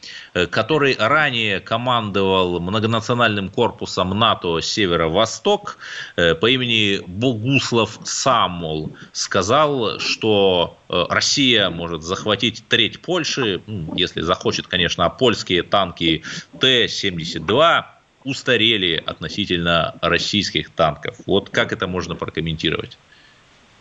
который 0.51 0.97
ранее 0.99 1.61
командовал 1.61 2.61
многонациональным 2.61 3.49
корпусом 3.49 4.11
НАТО 4.19 4.61
«Северо-Восток» 4.61 5.79
э, 6.17 6.35
по 6.35 6.47
имени 6.47 7.01
Богуслав 7.07 7.99
Самол, 8.05 8.93
сказал, 9.13 9.99
что 9.99 10.77
э, 10.89 11.05
Россия 11.09 11.71
может 11.71 12.03
захватить 12.03 12.65
треть 12.69 13.01
Польши, 13.01 13.63
если 13.95 14.21
захочет, 14.21 14.67
конечно, 14.67 15.05
а 15.05 15.11
польские 15.11 15.63
танки 15.63 16.23
Т-72 16.61 17.85
устарели 18.25 19.03
относительно 19.05 19.95
российских 20.01 20.71
танков. 20.71 21.17
Вот 21.27 21.51
как 21.51 21.73
это 21.73 21.87
можно 21.87 22.15
прокомментировать? 22.15 22.99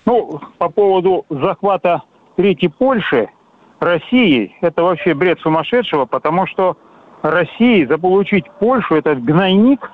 Ну, 0.05 0.41
по 0.57 0.69
поводу 0.69 1.25
захвата 1.29 2.01
Третьей 2.35 2.69
Польши, 2.69 3.29
Россией, 3.81 4.55
это 4.61 4.83
вообще 4.83 5.15
бред 5.15 5.39
сумасшедшего, 5.39 6.05
потому 6.05 6.45
что 6.45 6.77
России 7.23 7.83
заполучить 7.85 8.45
Польшу, 8.59 8.95
этот 8.95 9.23
гнойник, 9.23 9.89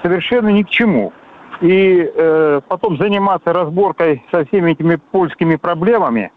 совершенно 0.00 0.48
ни 0.48 0.62
к 0.62 0.70
чему. 0.70 1.12
И 1.60 2.10
э, 2.14 2.60
потом 2.68 2.98
заниматься 2.98 3.52
разборкой 3.52 4.24
со 4.30 4.44
всеми 4.46 4.72
этими 4.72 4.94
польскими 4.94 5.56
проблемами, 5.56 6.32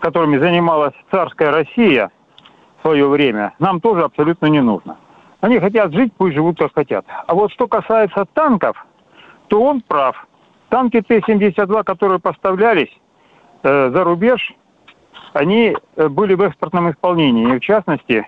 которыми 0.00 0.36
занималась 0.36 0.94
царская 1.10 1.50
Россия 1.50 2.10
в 2.78 2.82
свое 2.82 3.08
время, 3.08 3.54
нам 3.58 3.80
тоже 3.80 4.02
абсолютно 4.04 4.46
не 4.46 4.60
нужно. 4.60 4.96
Они 5.40 5.58
хотят 5.58 5.92
жить, 5.92 6.12
пусть 6.16 6.34
живут 6.34 6.58
как 6.58 6.74
хотят. 6.74 7.06
А 7.26 7.34
вот 7.34 7.50
что 7.52 7.66
касается 7.66 8.26
танков, 8.34 8.86
то 9.48 9.62
он 9.62 9.80
прав. 9.80 10.26
Танки 10.68 11.00
Т-72, 11.00 11.82
которые 11.84 12.18
поставлялись 12.18 12.92
э, 13.62 13.90
за 13.90 14.04
рубеж, 14.04 14.54
они 15.32 15.76
э, 15.96 16.08
были 16.08 16.34
в 16.34 16.42
экспортном 16.42 16.90
исполнении. 16.90 17.54
И 17.54 17.58
в 17.58 17.60
частности, 17.60 18.26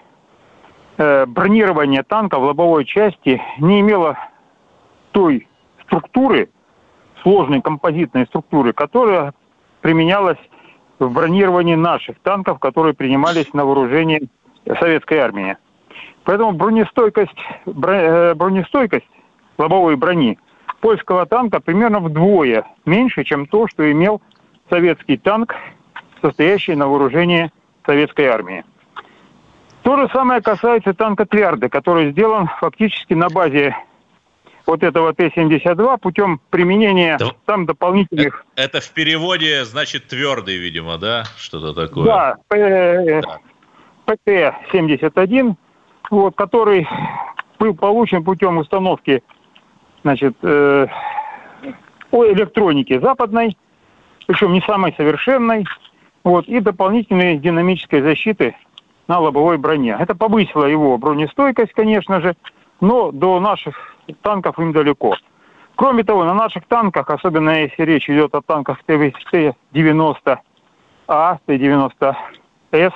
э, 0.96 1.26
бронирование 1.26 2.02
танка 2.02 2.38
в 2.38 2.44
лобовой 2.44 2.84
части 2.84 3.40
не 3.58 3.80
имело 3.80 4.18
той 5.12 5.46
структуры, 5.82 6.50
сложной 7.22 7.62
композитной 7.62 8.26
структуры, 8.26 8.72
которая 8.72 9.32
применялась 9.80 10.38
в 10.98 11.12
бронировании 11.12 11.74
наших 11.74 12.18
танков, 12.20 12.58
которые 12.58 12.94
принимались 12.94 13.52
на 13.52 13.64
вооружение 13.64 14.22
советской 14.80 15.18
армии. 15.18 15.56
Поэтому 16.24 16.52
бронестойкость, 16.52 17.38
э, 17.66 18.34
бронестойкость 18.34 19.08
лобовой 19.58 19.96
брони 19.96 20.38
польского 20.80 21.26
танка 21.26 21.60
примерно 21.60 22.00
вдвое 22.00 22.64
меньше, 22.84 23.24
чем 23.24 23.46
то, 23.46 23.68
что 23.68 23.90
имел 23.90 24.22
советский 24.70 25.16
танк 25.16 25.54
состоящие 26.24 26.76
на 26.76 26.88
вооружении 26.88 27.50
советской 27.84 28.26
армии. 28.26 28.64
То 29.82 29.96
же 29.98 30.08
самое 30.12 30.40
касается 30.40 30.94
танка 30.94 31.26
Тверды, 31.26 31.68
который 31.68 32.12
сделан 32.12 32.48
фактически 32.60 33.12
на 33.12 33.28
базе 33.28 33.76
вот 34.66 34.82
этого 34.82 35.12
Т-72 35.12 35.98
путем 35.98 36.40
применения 36.48 37.18
да. 37.18 37.32
там 37.44 37.66
дополнительных... 37.66 38.46
Это, 38.56 38.78
это 38.78 38.80
в 38.80 38.90
переводе, 38.92 39.66
значит, 39.66 40.08
твердый, 40.08 40.56
видимо, 40.56 40.96
да? 40.96 41.24
Что-то 41.36 41.74
такое. 41.74 42.06
Да, 42.06 42.36
ПТ-71, 44.06 45.54
вот, 46.10 46.34
который 46.34 46.88
был 47.58 47.74
получен 47.74 48.24
путем 48.24 48.56
установки 48.56 49.22
значит, 50.02 50.34
э, 50.40 50.86
электроники 52.12 52.98
западной, 52.98 53.58
причем 54.26 54.52
не 54.52 54.62
самой 54.62 54.94
совершенной, 54.96 55.66
вот, 56.24 56.48
и 56.48 56.58
дополнительной 56.60 57.36
динамической 57.36 58.00
защиты 58.00 58.56
на 59.06 59.20
лобовой 59.20 59.58
броне. 59.58 59.96
Это 60.00 60.14
повысило 60.14 60.64
его 60.64 60.96
бронестойкость, 60.96 61.74
конечно 61.74 62.20
же, 62.20 62.34
но 62.80 63.12
до 63.12 63.38
наших 63.38 63.76
танков 64.22 64.58
им 64.58 64.72
далеко. 64.72 65.14
Кроме 65.76 66.02
того, 66.04 66.24
на 66.24 66.34
наших 66.34 66.66
танках, 66.66 67.10
особенно 67.10 67.50
если 67.50 67.82
речь 67.82 68.08
идет 68.08 68.34
о 68.34 68.40
танках 68.40 68.82
Т-90А, 68.84 70.38
Т-90С, 71.46 72.92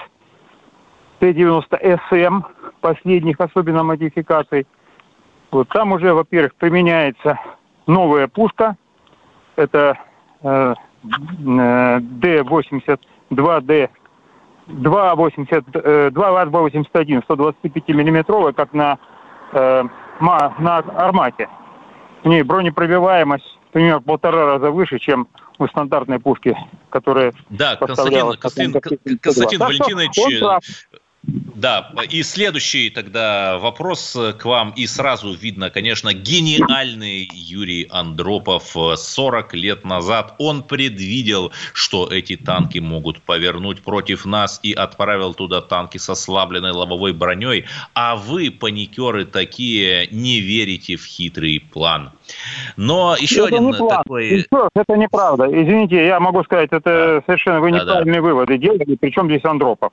Т-90СМ, 1.18 2.42
последних 2.80 3.40
особенно 3.40 3.82
модификаций, 3.82 4.66
вот 5.50 5.68
там 5.68 5.92
уже, 5.92 6.14
во-первых, 6.14 6.54
применяется 6.54 7.38
новая 7.86 8.28
пушка, 8.28 8.76
это 9.56 9.98
э, 10.42 10.74
э, 10.74 11.98
Д-80 12.00 13.00
2D, 13.30 13.90
2,80, 14.68 16.10
2,81, 16.12 17.22
125 17.24 17.88
миллиметровая, 17.88 18.52
как 18.52 18.72
на, 18.72 18.98
э, 19.52 19.84
на 20.20 20.76
Армате. 20.96 21.48
У 22.24 22.28
нее 22.28 22.44
бронепробиваемость 22.44 23.58
примерно 23.72 24.02
полтора 24.02 24.46
раза 24.46 24.70
выше, 24.70 24.98
чем 24.98 25.28
стандартные 25.70 26.20
пушки, 26.20 26.56
которые 26.90 27.32
Да, 27.50 27.76
Константин, 27.76 28.32
Константин, 28.38 29.18
Константин 29.20 29.58
Валентинович, 29.60 30.42
да, 31.58 31.90
и 32.08 32.22
следующий 32.22 32.88
тогда 32.90 33.58
вопрос 33.58 34.16
к 34.38 34.44
вам. 34.44 34.72
И 34.76 34.86
сразу 34.86 35.32
видно, 35.32 35.70
конечно, 35.70 36.12
гениальный 36.14 37.28
Юрий 37.32 37.88
Андропов 37.90 38.76
40 38.94 39.54
лет 39.54 39.84
назад. 39.84 40.34
Он 40.38 40.62
предвидел, 40.62 41.50
что 41.72 42.06
эти 42.06 42.36
танки 42.36 42.78
могут 42.78 43.20
повернуть 43.22 43.82
против 43.82 44.24
нас 44.24 44.60
и 44.62 44.72
отправил 44.72 45.34
туда 45.34 45.60
танки 45.60 45.98
со 45.98 46.14
ослабленной 46.18 46.72
лобовой 46.72 47.12
броней. 47.12 47.64
А 47.94 48.16
вы, 48.16 48.50
паникеры 48.50 49.24
такие, 49.24 50.08
не 50.10 50.40
верите 50.40 50.96
в 50.96 51.04
хитрый 51.04 51.60
план. 51.60 52.10
Но 52.76 53.16
еще 53.18 53.46
это 53.46 53.56
один 53.56 53.66
не 53.66 53.72
план. 53.72 54.02
такой... 54.02 54.28
Еще, 54.28 54.68
это 54.74 54.96
неправда. 54.96 55.46
Извините, 55.46 56.06
я 56.06 56.20
могу 56.20 56.44
сказать, 56.44 56.68
это 56.72 56.80
да. 57.18 57.22
совершенно 57.26 57.60
вы 57.60 57.70
неправильные 57.70 58.20
да, 58.20 58.20
да. 58.20 58.28
выводы 58.28 58.58
делали. 58.58 58.96
Причем 59.00 59.26
здесь 59.26 59.44
Андропов? 59.44 59.92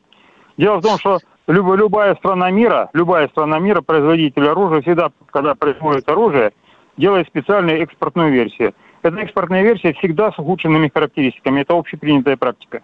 Дело 0.58 0.78
в 0.78 0.82
том, 0.82 0.98
что 1.00 1.20
любая, 1.48 1.78
любая 1.78 2.15
страна 2.15 2.50
мира, 2.52 2.89
любая 2.94 3.28
страна 3.30 3.60
мира, 3.60 3.82
производитель 3.82 4.48
оружия, 4.48 4.82
всегда, 4.82 5.12
когда 5.32 5.56
производит 5.56 6.08
оружие, 6.10 6.52
делает 6.98 7.28
специальную 7.28 7.82
экспортную 7.82 8.32
версию. 8.32 8.74
Эта 9.02 9.18
экспортная 9.18 9.62
версия 9.62 9.94
всегда 9.94 10.32
с 10.32 10.39
ухудшенными 10.39 10.89
характеристиками. 10.91 11.62
Это 11.62 11.78
общепринятая 11.78 12.38
практика. 12.38 12.82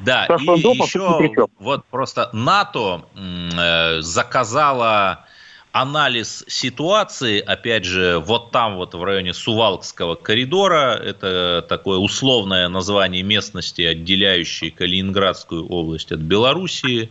Да, 0.00 0.26
так 0.26 0.40
и 0.40 0.44
еще 0.44 1.46
вот 1.58 1.84
просто 1.86 2.28
НАТО 2.32 3.02
э, 3.16 4.00
заказала 4.00 5.24
анализ 5.72 6.44
ситуации, 6.48 7.40
опять 7.40 7.84
же, 7.84 8.18
вот 8.18 8.50
там 8.50 8.76
вот 8.76 8.94
в 8.94 9.02
районе 9.02 9.34
Сувалкского 9.34 10.14
коридора, 10.14 10.94
это 10.94 11.64
такое 11.68 11.98
условное 11.98 12.68
название 12.68 13.22
местности, 13.22 13.82
отделяющей 13.82 14.70
Калининградскую 14.70 15.66
область 15.66 16.12
от 16.12 16.20
Белоруссии, 16.20 17.10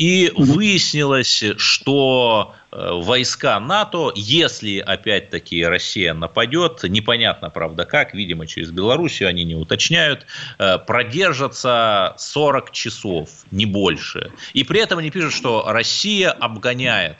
и 0.00 0.32
выяснилось, 0.34 1.44
что 1.58 2.54
э, 2.72 2.90
войска 2.90 3.60
НАТО, 3.60 4.10
если 4.16 4.78
опять-таки 4.78 5.62
Россия 5.62 6.14
нападет, 6.14 6.84
непонятно, 6.84 7.50
правда, 7.50 7.84
как, 7.84 8.14
видимо, 8.14 8.46
через 8.46 8.70
Белоруссию, 8.70 9.28
они 9.28 9.44
не 9.44 9.54
уточняют, 9.54 10.24
э, 10.58 10.78
продержатся 10.78 12.14
40 12.16 12.72
часов, 12.72 13.28
не 13.50 13.66
больше. 13.66 14.32
И 14.54 14.64
при 14.64 14.80
этом 14.80 15.00
они 15.00 15.10
пишут, 15.10 15.34
что 15.34 15.64
Россия 15.66 16.30
обгоняет 16.30 17.18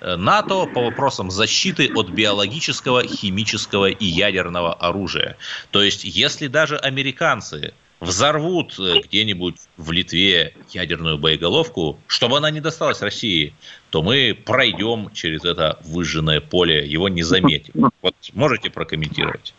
Э, 0.00 0.16
НАТО 0.16 0.66
по 0.66 0.84
вопросам 0.84 1.30
защиты 1.30 1.90
от 1.94 2.10
биологического, 2.10 3.06
химического 3.06 3.90
и 3.90 4.04
ядерного 4.04 4.72
оружия. 4.74 5.36
То 5.70 5.82
есть, 5.82 6.04
если 6.04 6.46
даже 6.46 6.76
американцы 6.76 7.74
взорвут 8.00 8.78
э, 8.78 9.00
где-нибудь 9.04 9.56
в 9.76 9.92
Литве 9.92 10.54
ядерную 10.70 11.18
боеголовку, 11.18 11.98
чтобы 12.06 12.38
она 12.38 12.50
не 12.50 12.60
досталась 12.60 13.02
России, 13.02 13.54
то 13.90 14.02
мы 14.02 14.34
пройдем 14.34 15.10
через 15.12 15.44
это 15.44 15.78
выжженное 15.84 16.40
поле, 16.40 16.86
его 16.86 17.08
не 17.08 17.22
заметим. 17.22 17.90
Вот 18.02 18.14
можете 18.34 18.70
прокомментировать? 18.70 19.54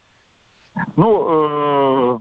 Ну, 0.95 1.27
э, 1.29 2.19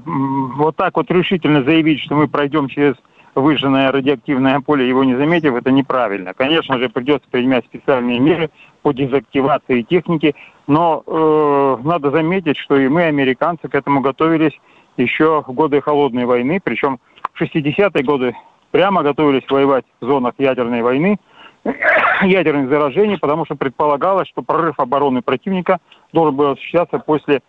вот 0.57 0.75
так 0.75 0.95
вот 0.97 1.09
решительно 1.09 1.63
заявить, 1.63 2.01
что 2.01 2.15
мы 2.15 2.27
пройдем 2.27 2.67
через 2.67 2.95
выжженное 3.33 3.91
радиоактивное 3.91 4.59
поле, 4.59 4.87
его 4.87 5.03
не 5.03 5.15
заметив, 5.15 5.55
это 5.55 5.71
неправильно. 5.71 6.33
Конечно 6.33 6.77
же, 6.77 6.89
придется 6.89 7.27
принимать 7.29 7.65
специальные 7.65 8.19
меры 8.19 8.49
по 8.81 8.93
дезактивации 8.93 9.81
техники, 9.83 10.35
но 10.67 11.03
э, 11.05 11.77
надо 11.83 12.11
заметить, 12.11 12.57
что 12.57 12.77
и 12.77 12.87
мы, 12.87 13.03
американцы, 13.03 13.67
к 13.67 13.75
этому 13.75 14.01
готовились 14.01 14.57
еще 14.97 15.43
в 15.45 15.51
годы 15.53 15.81
холодной 15.81 16.25
войны, 16.25 16.59
причем 16.63 16.99
в 17.33 17.41
60-е 17.41 18.03
годы 18.03 18.35
прямо 18.71 19.03
готовились 19.03 19.49
воевать 19.49 19.85
в 19.99 20.05
зонах 20.05 20.33
ядерной 20.37 20.81
войны, 20.81 21.19
ядерных 22.23 22.69
заражений, 22.69 23.17
потому 23.17 23.45
что 23.45 23.55
предполагалось, 23.55 24.27
что 24.27 24.41
прорыв 24.41 24.79
обороны 24.79 25.21
противника 25.21 25.79
должен 26.13 26.35
был 26.35 26.51
осуществляться 26.51 26.99
после 26.99 27.41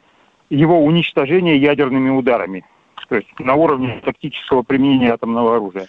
его 0.50 0.84
уничтожения 0.84 1.56
ядерными 1.56 2.10
ударами 2.10 2.64
то 3.12 3.16
есть 3.16 3.28
на 3.38 3.54
уровне 3.56 4.00
тактического 4.02 4.62
применения 4.62 5.12
атомного 5.12 5.56
оружия. 5.56 5.86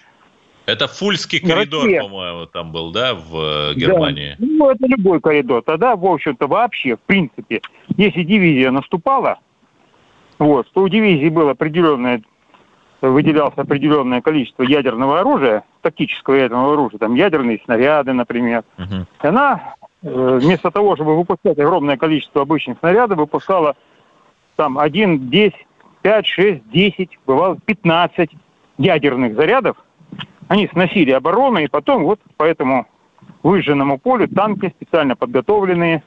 Это 0.65 0.88
Фульский 0.88 1.39
коридор, 1.39 1.89
по-моему, 1.89 2.45
там 2.45 2.71
был, 2.71 2.91
да, 2.91 3.13
в 3.13 3.71
э, 3.71 3.73
Германии? 3.76 4.36
Да. 4.39 4.45
Ну, 4.47 4.69
это 4.69 4.88
любой 4.88 5.19
коридор. 5.19 5.62
Тогда, 5.62 5.95
в 5.95 6.06
общем-то, 6.06 6.47
вообще, 6.47 6.95
в 6.95 7.02
принципе, 7.02 7.62
если 7.97 8.23
дивизия 8.23 8.71
наступала, 8.71 9.39
вот, 10.39 10.71
то 10.71 10.82
у 10.82 10.88
дивизии 10.88 11.30
было 11.30 11.52
определенное, 11.52 12.21
выделялось 13.02 13.58
определенное 13.58 14.21
количество 14.21 14.63
ядерного 14.63 15.19
оружия, 15.19 15.63
тактического 15.82 16.36
ядерного 16.36 16.73
оружия, 16.73 16.99
там 16.99 17.15
ядерные 17.15 17.60
снаряды, 17.65 18.13
например. 18.13 18.63
Угу. 18.78 19.06
И 19.23 19.28
она 19.28 19.76
э, 20.02 20.39
вместо 20.41 20.71
того, 20.71 20.95
чтобы 20.95 21.17
выпускать 21.17 21.60
огромное 21.60 21.97
количество 21.97 22.41
обычных 22.41 22.80
снарядов, 22.80 23.17
выпускала 23.17 23.76
там 24.56 24.80
один, 24.80 25.30
десять 25.30 25.65
5, 26.04 26.28
6, 26.28 26.69
10, 26.69 27.19
бывало 27.26 27.58
15 27.65 28.30
ядерных 28.78 29.36
зарядов. 29.36 29.78
Они 30.53 30.67
сносили 30.67 31.09
оборону, 31.09 31.57
и 31.57 31.67
потом 31.67 32.03
вот 32.03 32.19
по 32.37 32.43
этому 32.43 32.85
выжженному 33.41 33.97
полю 33.97 34.27
танки 34.27 34.69
специально 34.69 35.15
подготовленные, 35.15 36.03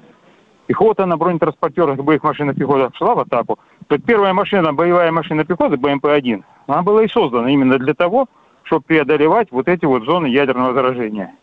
пехота 0.68 1.04
на 1.04 1.16
бронетранспортерах, 1.16 1.96
боевых 1.96 2.22
машинах 2.22 2.54
пехоты 2.54 2.96
шла 2.96 3.16
в 3.16 3.18
атаку. 3.18 3.58
То 3.88 3.98
первая 3.98 4.32
машина, 4.34 4.72
боевая 4.72 5.10
машина 5.10 5.44
пехоты, 5.44 5.74
БМП-1, 5.74 6.44
она 6.68 6.82
была 6.82 7.02
и 7.02 7.08
создана 7.08 7.50
именно 7.50 7.76
для 7.78 7.92
того, 7.92 8.28
чтобы 8.62 8.84
преодолевать 8.84 9.48
вот 9.50 9.66
эти 9.66 9.84
вот 9.84 10.04
зоны 10.04 10.28
ядерного 10.28 10.74
заражения. 10.74 11.34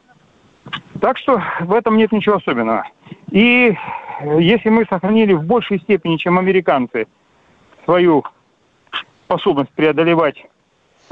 Так 1.01 1.17
что 1.17 1.43
в 1.59 1.73
этом 1.73 1.97
нет 1.97 2.13
ничего 2.13 2.35
особенного. 2.35 2.87
И 3.31 3.77
если 4.39 4.69
мы 4.69 4.85
сохранили 4.85 5.33
в 5.33 5.43
большей 5.43 5.81
степени, 5.81 6.15
чем 6.15 6.39
американцы, 6.39 7.07
свою 7.83 8.23
способность 9.25 9.71
преодолевать 9.71 10.45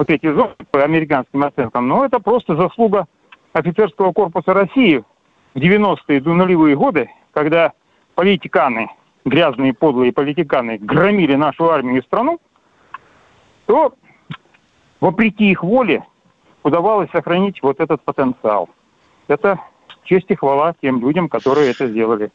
вот 0.02 0.10
эти 0.10 0.34
зоны 0.34 0.56
по 0.72 0.84
американским 0.84 1.44
оценкам, 1.44 1.88
но 1.88 2.04
это 2.04 2.20
просто 2.20 2.56
заслуга 2.56 3.06
офицерского 3.54 4.12
корпуса 4.14 4.52
России 4.52 5.04
в 5.54 5.60
90-е 5.60 6.20
до 6.22 6.34
нулевые 6.34 6.76
годы, 6.76 7.08
когда 7.34 7.74
политиканы, 8.16 8.90
грязные 9.26 9.76
подлые 9.76 10.12
политиканы 10.12 10.80
громили 10.80 11.36
нашу 11.36 11.70
армию 11.70 12.02
и 12.02 12.04
страну, 12.04 12.40
то 13.68 13.94
вопреки 15.02 15.52
их 15.52 15.62
воле 15.62 16.04
удавалось 16.64 17.12
сохранить 17.12 17.62
вот 17.62 17.80
этот 17.80 18.02
потенциал. 18.02 18.72
Это 19.28 19.60
честь 20.06 20.32
и 20.32 20.36
хвала 20.36 20.74
тем 20.82 21.00
людям, 21.00 21.30
которые 21.30 21.70
это 21.70 21.86
сделали. 21.86 22.32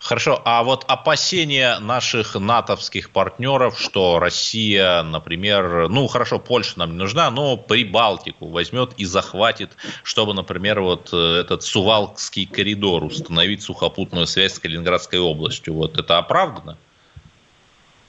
Хорошо, 0.00 0.40
а 0.46 0.62
вот 0.64 0.86
опасения 0.88 1.78
наших 1.78 2.34
натовских 2.34 3.10
партнеров, 3.10 3.78
что 3.78 4.18
Россия, 4.18 5.02
например, 5.02 5.90
ну 5.90 6.06
хорошо, 6.06 6.38
Польша 6.38 6.78
нам 6.78 6.92
не 6.92 6.96
нужна, 6.96 7.30
но 7.30 7.58
Прибалтику 7.58 8.46
возьмет 8.46 8.94
и 8.96 9.04
захватит, 9.04 9.76
чтобы, 10.02 10.32
например, 10.32 10.80
вот 10.80 11.10
э, 11.12 11.40
этот 11.42 11.62
Сувалкский 11.62 12.46
коридор 12.46 13.04
установить 13.04 13.62
сухопутную 13.62 14.26
связь 14.26 14.54
с 14.54 14.58
Калининградской 14.58 15.18
областью. 15.18 15.74
Вот 15.74 15.98
это 15.98 16.16
оправдано? 16.16 16.78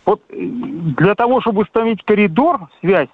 Вот 0.06 0.22
э, 0.30 0.36
для 0.40 1.14
того, 1.16 1.42
чтобы 1.42 1.64
установить 1.64 2.04
коридор, 2.04 2.70
связь, 2.80 3.10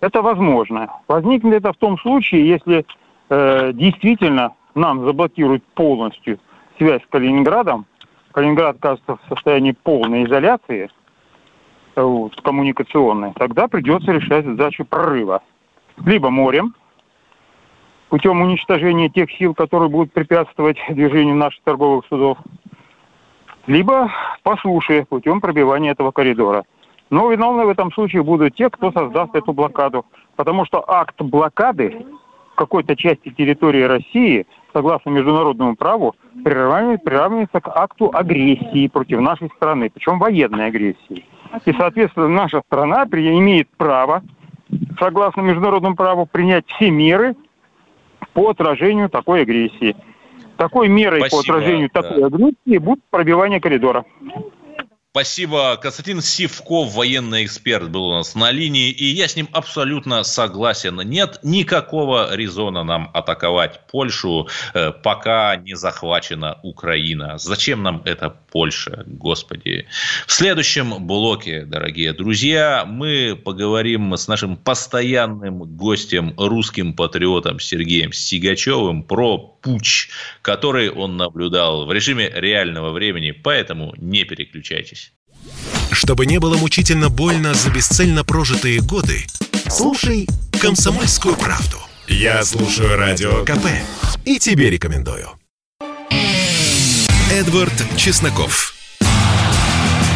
это 0.00 0.20
возможно. 0.20 0.92
Возникнет 1.08 1.54
это 1.54 1.72
в 1.72 1.78
том 1.78 1.98
случае, 1.98 2.46
если 2.46 2.84
э, 3.30 3.72
действительно 3.72 4.52
нам 4.74 5.06
заблокируют 5.06 5.64
полностью 5.74 6.38
связь 6.76 7.02
с 7.02 7.06
Калининградом, 7.08 7.86
Калининград 8.32 8.76
окажется 8.76 9.16
в 9.16 9.28
состоянии 9.28 9.72
полной 9.72 10.24
изоляции 10.24 10.90
вот, 11.96 12.40
коммуникационной, 12.42 13.32
тогда 13.34 13.68
придется 13.68 14.12
решать 14.12 14.44
задачу 14.44 14.84
прорыва. 14.84 15.42
Либо 16.04 16.30
морем, 16.30 16.74
путем 18.08 18.40
уничтожения 18.40 19.08
тех 19.08 19.30
сил, 19.32 19.54
которые 19.54 19.88
будут 19.88 20.12
препятствовать 20.12 20.78
движению 20.88 21.34
наших 21.34 21.62
торговых 21.64 22.06
судов, 22.08 22.38
либо 23.66 24.10
по 24.42 24.56
суше, 24.56 25.04
путем 25.08 25.40
пробивания 25.40 25.92
этого 25.92 26.10
коридора. 26.10 26.64
Но 27.10 27.30
виновны 27.30 27.64
в 27.64 27.68
этом 27.68 27.92
случае 27.92 28.22
будут 28.22 28.54
те, 28.54 28.70
кто 28.70 28.92
создаст 28.92 29.34
эту 29.34 29.52
блокаду. 29.52 30.04
Потому 30.36 30.64
что 30.66 30.84
акт 30.88 31.20
блокады 31.20 32.06
какой-то 32.54 32.96
части 32.96 33.30
территории 33.30 33.82
России, 33.82 34.46
согласно 34.72 35.10
международному 35.10 35.76
праву, 35.76 36.14
приравнивается 36.44 37.60
к 37.60 37.68
акту 37.68 38.10
агрессии 38.12 38.88
против 38.88 39.20
нашей 39.20 39.48
страны, 39.56 39.90
причем 39.92 40.18
военной 40.18 40.66
агрессии. 40.66 41.24
И, 41.64 41.72
соответственно, 41.72 42.28
наша 42.28 42.62
страна 42.66 43.04
имеет 43.04 43.68
право, 43.76 44.22
согласно 44.98 45.40
международному 45.40 45.96
праву, 45.96 46.26
принять 46.26 46.66
все 46.66 46.90
меры 46.90 47.34
по 48.34 48.50
отражению 48.50 49.08
такой 49.08 49.42
агрессии. 49.42 49.96
Такой 50.56 50.88
мерой 50.88 51.20
Спасибо, 51.20 51.42
по 51.42 51.58
отражению 51.58 51.90
да. 51.94 52.02
такой 52.02 52.24
агрессии 52.24 52.78
будет 52.78 53.00
пробивание 53.10 53.60
коридора. 53.60 54.04
Спасибо. 55.18 55.76
Константин 55.76 56.22
Сивков, 56.22 56.94
военный 56.94 57.44
эксперт, 57.44 57.90
был 57.90 58.04
у 58.04 58.12
нас 58.12 58.36
на 58.36 58.52
линии, 58.52 58.88
и 58.88 59.06
я 59.06 59.26
с 59.26 59.34
ним 59.34 59.48
абсолютно 59.50 60.22
согласен. 60.22 60.94
Нет 61.00 61.40
никакого 61.42 62.36
резона 62.36 62.84
нам 62.84 63.10
атаковать 63.12 63.80
Польшу, 63.90 64.46
э, 64.74 64.92
пока 64.92 65.56
не 65.56 65.74
захвачена 65.74 66.60
Украина. 66.62 67.36
Зачем 67.36 67.82
нам 67.82 68.00
эта 68.04 68.30
Польша, 68.30 69.02
господи? 69.08 69.88
В 70.28 70.32
следующем 70.32 71.04
блоке, 71.04 71.64
дорогие 71.64 72.12
друзья, 72.12 72.84
мы 72.86 73.34
поговорим 73.34 74.14
с 74.14 74.28
нашим 74.28 74.56
постоянным 74.56 75.64
гостем, 75.76 76.32
русским 76.36 76.94
патриотом 76.94 77.58
Сергеем 77.58 78.12
Сигачевым 78.12 79.02
про 79.02 79.36
путь, 79.36 80.10
который 80.42 80.90
он 80.90 81.16
наблюдал 81.16 81.86
в 81.86 81.92
режиме 81.92 82.30
реального 82.32 82.90
времени, 82.92 83.32
поэтому 83.32 83.94
не 83.96 84.22
переключайтесь. 84.22 85.07
Чтобы 85.92 86.26
не 86.26 86.38
было 86.38 86.56
мучительно 86.56 87.08
больно 87.08 87.54
за 87.54 87.70
бесцельно 87.70 88.24
прожитые 88.24 88.80
годы, 88.80 89.26
слушай 89.68 90.28
«Комсомольскую 90.60 91.36
правду». 91.36 91.78
Я 92.06 92.42
слушаю 92.44 92.96
Радио 92.96 93.44
КП 93.44 93.66
и 94.24 94.38
тебе 94.38 94.70
рекомендую. 94.70 95.28
Эдвард 97.30 97.74
Чесноков. 97.96 98.74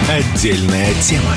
Отдельная 0.08 0.94
тема. 1.02 1.36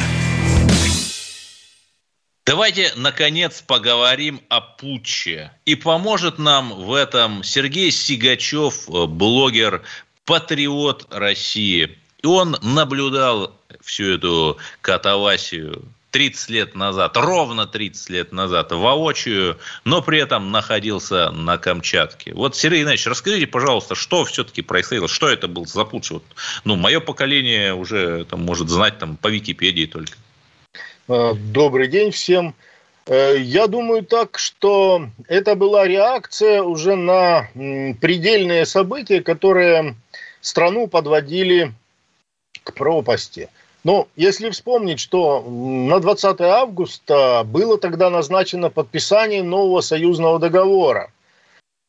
Давайте, 2.45 2.91
наконец, 2.95 3.63
поговорим 3.66 4.39
о 4.49 4.61
путче. 4.61 5.51
И 5.66 5.76
поможет 5.76 6.38
нам 6.38 6.74
в 6.74 6.93
этом 6.93 7.43
Сергей 7.43 7.91
Сигачев, 7.91 8.88
блогер, 8.88 9.82
патриот 10.26 11.07
России. 11.09 11.97
И 12.22 12.28
он 12.28 12.57
наблюдал 12.61 13.59
всю 13.86 14.16
эту 14.16 14.58
катавасию 14.82 15.84
30 16.12 16.50
лет 16.50 16.76
назад, 16.76 17.18
ровно 17.18 17.68
30 17.68 18.10
лет 18.10 18.32
назад, 18.32 18.72
воочию, 18.72 19.58
но 19.84 20.02
при 20.02 20.20
этом 20.20 20.50
находился 20.50 21.30
на 21.32 21.58
Камчатке. 21.58 22.34
Вот, 22.34 22.56
Сергей 22.56 22.84
Иванович, 22.84 23.08
расскажите, 23.08 23.48
пожалуйста, 23.48 23.96
что 23.96 24.24
все-таки 24.24 24.62
происходило, 24.62 25.10
что 25.10 25.28
это 25.28 25.50
был 25.50 25.66
за 25.66 25.84
путь? 25.84 26.10
Вот, 26.10 26.24
ну, 26.64 26.78
мое 26.78 27.02
поколение 27.02 27.74
уже 27.74 28.24
там, 28.26 28.44
может 28.44 28.70
знать 28.70 28.98
там, 28.98 29.18
по 29.18 29.28
Википедии 29.28 29.86
только. 29.86 30.14
Э, 31.10 31.34
добрый 31.36 31.90
день 31.90 32.12
всем. 32.12 32.56
Э, 33.08 33.36
я 33.38 33.68
думаю 33.68 34.04
так, 34.04 34.40
что 34.40 35.10
это 35.28 35.56
была 35.56 35.86
реакция 35.86 36.62
уже 36.62 36.96
на 36.96 37.50
предельные 37.54 38.66
события, 38.66 39.22
которые 39.22 39.96
страну 40.40 40.88
подводили 40.88 41.74
к 42.64 42.74
пропасти. 42.74 43.50
Но 43.86 44.08
если 44.16 44.50
вспомнить, 44.50 45.00
что 45.00 45.42
на 45.42 46.00
20 46.00 46.42
августа 46.42 47.44
было 47.46 47.78
тогда 47.78 48.10
назначено 48.10 48.72
подписание 48.72 49.44
нового 49.44 49.82
союзного 49.82 50.40
договора, 50.40 51.12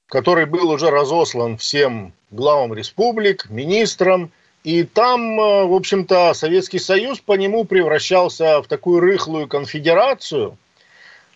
который 0.07 0.45
был 0.45 0.69
уже 0.69 0.91
разослан 0.91 1.57
всем 1.57 2.13
главам 2.31 2.75
республик, 2.75 3.49
министрам, 3.49 4.31
и 4.63 4.83
там, 4.85 5.41
э, 5.41 5.65
в 5.65 5.73
общем-то, 5.73 6.35
Советский 6.35 6.81
Союз 6.81 7.21
по 7.21 7.33
нему 7.33 7.65
превращался 7.65 8.61
в 8.61 8.67
такую 8.67 9.01
рыхлую 9.01 9.49
конфедерацию. 9.49 10.59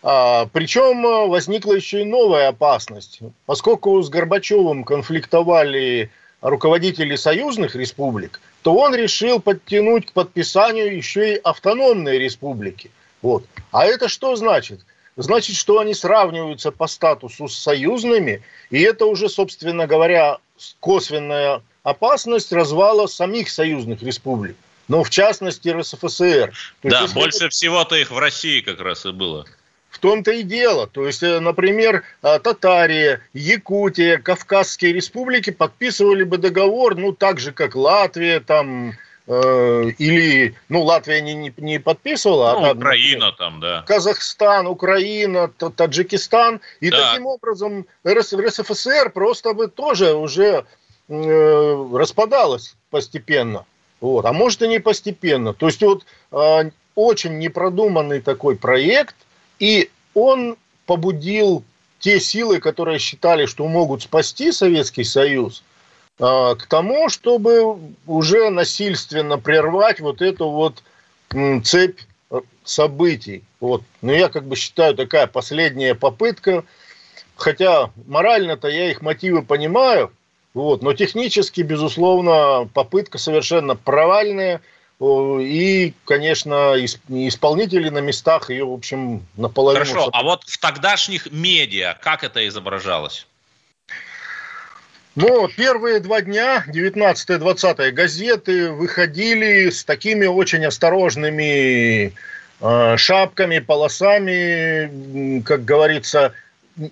А, 0.03 0.47
причем 0.53 1.03
э, 1.07 1.27
возникла 1.27 1.73
еще 1.73 2.01
и 2.01 2.05
новая 2.05 2.49
опасность. 2.49 3.21
Поскольку 3.47 3.99
с 3.99 4.09
Горбачевым 4.09 4.83
конфликтовали 4.83 6.11
руководители 6.41 7.15
союзных 7.15 7.75
республик, 7.75 8.39
то 8.61 8.75
он 8.75 8.95
решил 8.95 9.39
подтянуть 9.39 10.07
к 10.07 10.13
подписанию 10.13 10.95
еще 10.95 11.33
и 11.33 11.37
автономные 11.37 12.19
республики. 12.19 12.91
Вот. 13.21 13.45
А 13.71 13.85
это 13.85 14.07
что 14.07 14.35
значит? 14.35 14.81
Значит, 15.17 15.55
что 15.55 15.79
они 15.79 15.93
сравниваются 15.93 16.71
по 16.71 16.87
статусу 16.87 17.47
с 17.47 17.57
союзными, 17.57 18.43
и 18.69 18.81
это 18.81 19.05
уже, 19.05 19.29
собственно 19.29 19.85
говоря, 19.85 20.37
косвенная 20.79 21.61
опасность 21.83 22.51
развала 22.53 23.07
самих 23.07 23.49
союзных 23.49 24.01
республик, 24.03 24.55
но 24.87 25.03
в 25.03 25.09
частности 25.09 25.69
РСФСР. 25.69 26.53
То 26.81 26.89
да, 26.89 27.01
есть, 27.01 27.13
больше 27.13 27.45
это... 27.45 27.49
всего-то 27.49 27.95
их 27.95 28.11
в 28.11 28.17
России 28.17 28.61
как 28.61 28.79
раз 28.79 29.05
и 29.05 29.11
было. 29.11 29.45
Том-то 30.01 30.31
и 30.31 30.43
дело. 30.43 30.87
То 30.87 31.05
есть, 31.05 31.23
э, 31.23 31.39
например, 31.39 32.03
э, 32.21 32.39
Татария, 32.39 33.21
Якутия, 33.33 34.17
Кавказские 34.17 34.93
республики 34.93 35.51
подписывали 35.51 36.23
бы 36.23 36.37
договор, 36.37 36.95
ну, 36.95 37.13
так 37.13 37.39
же, 37.39 37.53
как 37.53 37.75
Латвия, 37.75 38.41
там, 38.41 38.93
э, 39.27 39.83
или, 39.97 40.55
ну, 40.67 40.83
Латвия 40.83 41.21
не, 41.21 41.33
не, 41.33 41.53
не 41.57 41.79
подписывала. 41.79 42.51
Ну, 42.59 42.65
а, 42.65 42.71
Украина 42.73 43.27
например, 43.27 43.35
там, 43.37 43.59
да. 43.61 43.83
Казахстан, 43.87 44.67
Украина, 44.67 45.47
Таджикистан. 45.47 46.59
И 46.81 46.89
да. 46.89 47.11
таким 47.11 47.27
образом 47.27 47.85
РС, 48.05 48.33
РСФСР 48.33 49.11
просто 49.11 49.53
бы 49.53 49.69
тоже 49.69 50.13
уже 50.13 50.65
Э, 51.13 51.89
распадалась 51.93 52.77
постепенно. 52.89 53.65
Вот. 53.99 54.25
А 54.25 54.31
может 54.31 54.61
и 54.61 54.67
не 54.69 54.79
постепенно. 54.79 55.53
То 55.53 55.65
есть 55.65 55.81
вот 55.81 56.05
э, 56.31 56.69
очень 56.95 57.37
непродуманный 57.37 58.21
такой 58.21 58.55
проект, 58.55 59.15
и 59.61 59.89
он 60.13 60.57
побудил 60.87 61.63
те 61.99 62.19
силы, 62.19 62.59
которые 62.59 62.99
считали, 62.99 63.45
что 63.45 63.67
могут 63.67 64.01
спасти 64.01 64.51
Советский 64.51 65.03
Союз, 65.03 65.63
э, 66.19 66.55
к 66.59 66.65
тому, 66.65 67.07
чтобы 67.09 67.79
уже 68.07 68.49
насильственно 68.49 69.37
прервать 69.37 69.99
вот 69.99 70.21
эту 70.21 70.49
вот 70.49 70.83
э, 71.33 71.61
цепь 71.61 71.99
событий. 72.63 73.43
Вот. 73.59 73.83
Но 74.01 74.11
я 74.11 74.29
как 74.29 74.45
бы 74.45 74.55
считаю 74.55 74.95
такая 74.95 75.27
последняя 75.27 75.93
попытка, 75.93 76.63
хотя 77.35 77.91
морально-то 78.07 78.67
я 78.67 78.89
их 78.89 79.01
мотивы 79.01 79.43
понимаю, 79.43 80.11
вот. 80.53 80.81
Но 80.81 80.93
технически, 80.93 81.61
безусловно, 81.61 82.67
попытка 82.73 83.17
совершенно 83.17 83.75
провальная. 83.75 84.61
И, 85.01 85.93
конечно, 86.05 86.75
исполнители 86.77 87.89
на 87.89 87.99
местах 87.99 88.51
ее, 88.51 88.65
в 88.65 88.73
общем, 88.73 89.25
наполовину... 89.35 89.83
Хорошо, 89.83 90.09
а 90.13 90.21
вот 90.21 90.43
в 90.43 90.59
тогдашних 90.59 91.31
медиа 91.31 91.97
как 92.01 92.23
это 92.23 92.47
изображалось? 92.47 93.25
Ну, 95.15 95.47
первые 95.47 95.99
два 96.01 96.21
дня, 96.21 96.63
19-20 96.67 97.91
газеты 97.91 98.71
выходили 98.71 99.71
с 99.71 99.83
такими 99.83 100.27
очень 100.27 100.65
осторожными 100.65 102.13
э, 102.61 102.97
шапками, 102.97 103.57
полосами, 103.57 105.41
как 105.41 105.65
говорится, 105.65 106.33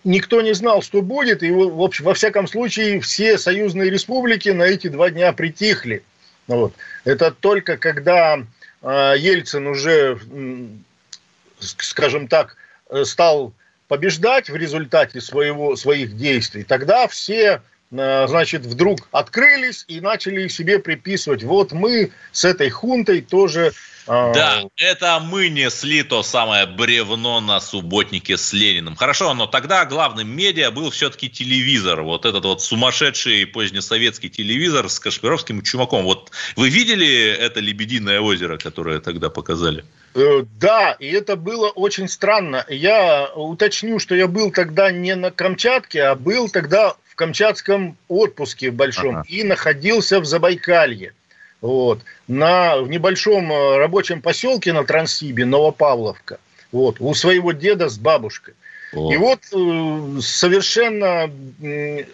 никто 0.04 0.42
не 0.42 0.54
знал, 0.54 0.82
что 0.82 1.04
будет, 1.04 1.44
и 1.44 1.52
в 1.52 1.82
общем, 1.82 2.06
во 2.06 2.16
всяком 2.16 2.48
случае 2.48 3.00
все 3.02 3.38
союзные 3.38 3.92
республики 3.92 4.50
на 4.50 4.64
эти 4.64 4.88
два 4.88 5.12
дня 5.12 5.32
притихли. 5.32 6.04
Вот. 6.50 6.74
Это 7.06 7.32
только 7.32 7.78
когда 7.78 8.44
э, 8.82 9.14
Ельцин 9.18 9.68
уже, 9.68 10.20
скажем 11.60 12.28
так, 12.28 12.58
стал 13.04 13.54
побеждать 13.88 14.50
в 14.50 14.56
результате 14.56 15.22
своего, 15.22 15.76
своих 15.76 16.18
действий, 16.18 16.64
тогда 16.64 17.08
все 17.08 17.44
э, 17.44 17.62
значит, 17.92 18.66
вдруг 18.66 19.08
открылись 19.12 19.86
и 19.88 20.00
начали 20.00 20.48
себе 20.48 20.80
приписывать, 20.80 21.44
вот 21.44 21.72
мы 21.72 22.12
с 22.32 22.46
этой 22.46 22.70
хунтой 22.70 23.22
тоже 23.22 23.74
а, 24.12 24.34
да, 24.34 24.64
это 24.76 25.20
мы 25.20 25.50
несли 25.50 26.02
то 26.02 26.24
самое 26.24 26.66
бревно 26.66 27.40
на 27.42 27.60
субботнике 27.60 28.38
с 28.38 28.54
Лениным. 28.54 28.96
Хорошо, 28.96 29.36
но 29.36 29.46
тогда 29.46 29.86
главным 29.86 30.28
медиа 30.36 30.72
был 30.72 30.90
все-таки 30.90 31.30
телевизор. 31.30 32.02
Вот 32.02 32.26
этот 32.26 32.44
вот 32.44 32.64
сумасшедший 32.64 33.46
позднесоветский 33.46 34.30
телевизор 34.30 34.90
с 34.90 35.00
Кашпировским 35.00 35.62
чумаком. 35.62 36.06
Вот 36.06 36.32
вы 36.56 36.70
видели 36.70 37.30
это 37.30 37.60
«Лебединое 37.60 38.20
озеро», 38.20 38.58
которое 38.58 39.00
тогда 39.00 39.30
показали? 39.30 39.86
Э, 40.16 40.44
да, 40.60 40.94
и 40.94 41.06
это 41.12 41.36
было 41.36 41.70
очень 41.70 42.08
странно. 42.08 42.66
Я 42.68 43.30
уточню, 43.36 44.00
что 44.00 44.16
я 44.16 44.28
был 44.28 44.50
тогда 44.50 44.92
не 44.92 45.14
на 45.14 45.30
Камчатке, 45.30 46.02
а 46.02 46.16
был 46.16 46.50
тогда 46.50 46.96
камчатском 47.20 47.98
отпуске 48.08 48.72
большом 48.72 49.18
ага. 49.18 49.26
и 49.28 49.44
находился 49.44 50.22
в 50.22 50.26
Забайкалье 50.26 51.14
вот, 51.60 52.00
на, 52.30 52.78
в 52.78 52.90
небольшом 52.90 53.52
э, 53.52 53.78
рабочем 53.78 54.22
поселке 54.22 54.72
на 54.72 54.86
Транссибе, 54.86 55.44
Новопавловка, 55.44 56.40
вот, 56.72 57.02
у 57.02 57.14
своего 57.14 57.52
деда 57.52 57.90
с 57.90 57.98
бабушкой. 57.98 58.54
О. 58.94 59.12
И 59.12 59.18
вот 59.18 59.40
э, 59.52 60.22
совершенно 60.22 61.30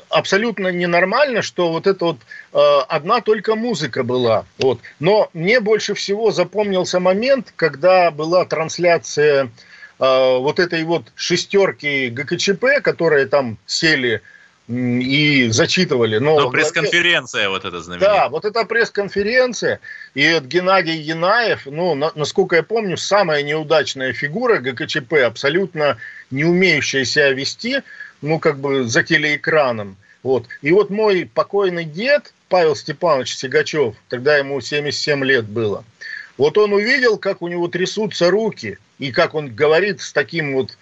абсолютно 0.10 0.70
ненормально, 0.70 1.44
что 1.44 1.72
вот 1.72 1.86
это 1.86 2.04
вот 2.04 2.18
э, 2.52 2.80
одна 2.90 3.22
только 3.22 3.54
музыка 3.54 4.04
была. 4.04 4.46
Вот. 4.58 4.80
Но 5.00 5.30
мне 5.34 5.60
больше 5.60 5.94
всего 5.94 6.32
запомнился 6.32 7.00
момент, 7.00 7.54
когда 7.56 8.10
была 8.10 8.44
трансляция 8.46 9.52
вот 9.98 10.60
этой 10.60 10.84
вот 10.84 11.14
шестерки 11.16 12.10
ГКЧП, 12.10 12.82
которые 12.84 13.28
там 13.28 13.58
сели 13.66 14.22
и 14.68 15.50
зачитывали. 15.50 16.18
Но, 16.18 16.40
Но 16.40 16.50
пресс-конференция 16.50 17.50
вот 17.50 17.66
эта 17.66 17.82
знаменитая. 17.82 18.16
Да, 18.16 18.30
вот 18.30 18.46
эта 18.46 18.66
пресс-конференция, 18.66 19.80
и 20.16 20.40
Геннадий 20.40 20.98
Янаев, 20.98 21.66
ну, 21.66 21.94
на, 21.96 22.12
насколько 22.16 22.56
я 22.56 22.64
помню, 22.64 22.98
самая 22.98 23.44
неудачная 23.44 24.14
фигура 24.14 24.58
ГКЧП, 24.58 25.14
абсолютно 25.26 25.98
не 26.32 26.46
умеющая 26.46 27.06
себя 27.06 27.32
вести, 27.32 27.82
ну, 28.22 28.40
как 28.40 28.60
бы 28.60 28.86
за 28.86 29.04
телеэкраном. 29.04 29.98
Вот. 30.24 30.48
И 30.64 30.72
вот 30.72 30.90
мой 30.90 31.30
покойный 31.32 31.86
дед, 31.86 32.34
Павел 32.50 32.76
Степанович 32.76 33.36
Сигачев, 33.36 33.96
тогда 34.10 34.38
ему 34.38 34.60
77 34.60 35.24
лет 35.24 35.46
было, 35.46 35.84
вот 36.38 36.58
он 36.58 36.74
увидел, 36.74 37.20
как 37.20 37.44
у 37.44 37.48
него 37.48 37.68
трясутся 37.68 38.32
руки, 38.32 38.80
и 38.98 39.12
как 39.12 39.36
он 39.36 39.54
говорит 39.54 40.02
с 40.02 40.12
таким 40.12 40.56
вот 40.56 40.78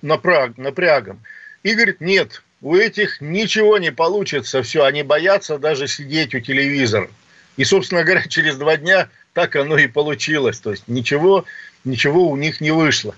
напрягом. 0.00 1.20
И 1.64 1.74
говорит, 1.74 2.00
нет, 2.00 2.42
у 2.60 2.76
этих 2.76 3.20
ничего 3.20 3.78
не 3.78 3.90
получится, 3.90 4.62
все, 4.62 4.84
они 4.84 5.02
боятся 5.02 5.58
даже 5.58 5.88
сидеть 5.88 6.34
у 6.34 6.40
телевизора. 6.40 7.10
И, 7.56 7.64
собственно 7.64 8.04
говоря, 8.04 8.22
через 8.28 8.56
два 8.56 8.76
дня 8.76 9.08
так 9.32 9.56
оно 9.56 9.76
и 9.76 9.88
получилось. 9.88 10.60
То 10.60 10.70
есть 10.70 10.86
ничего, 10.86 11.44
ничего 11.84 12.28
у 12.28 12.36
них 12.36 12.60
не 12.60 12.70
вышло. 12.70 13.14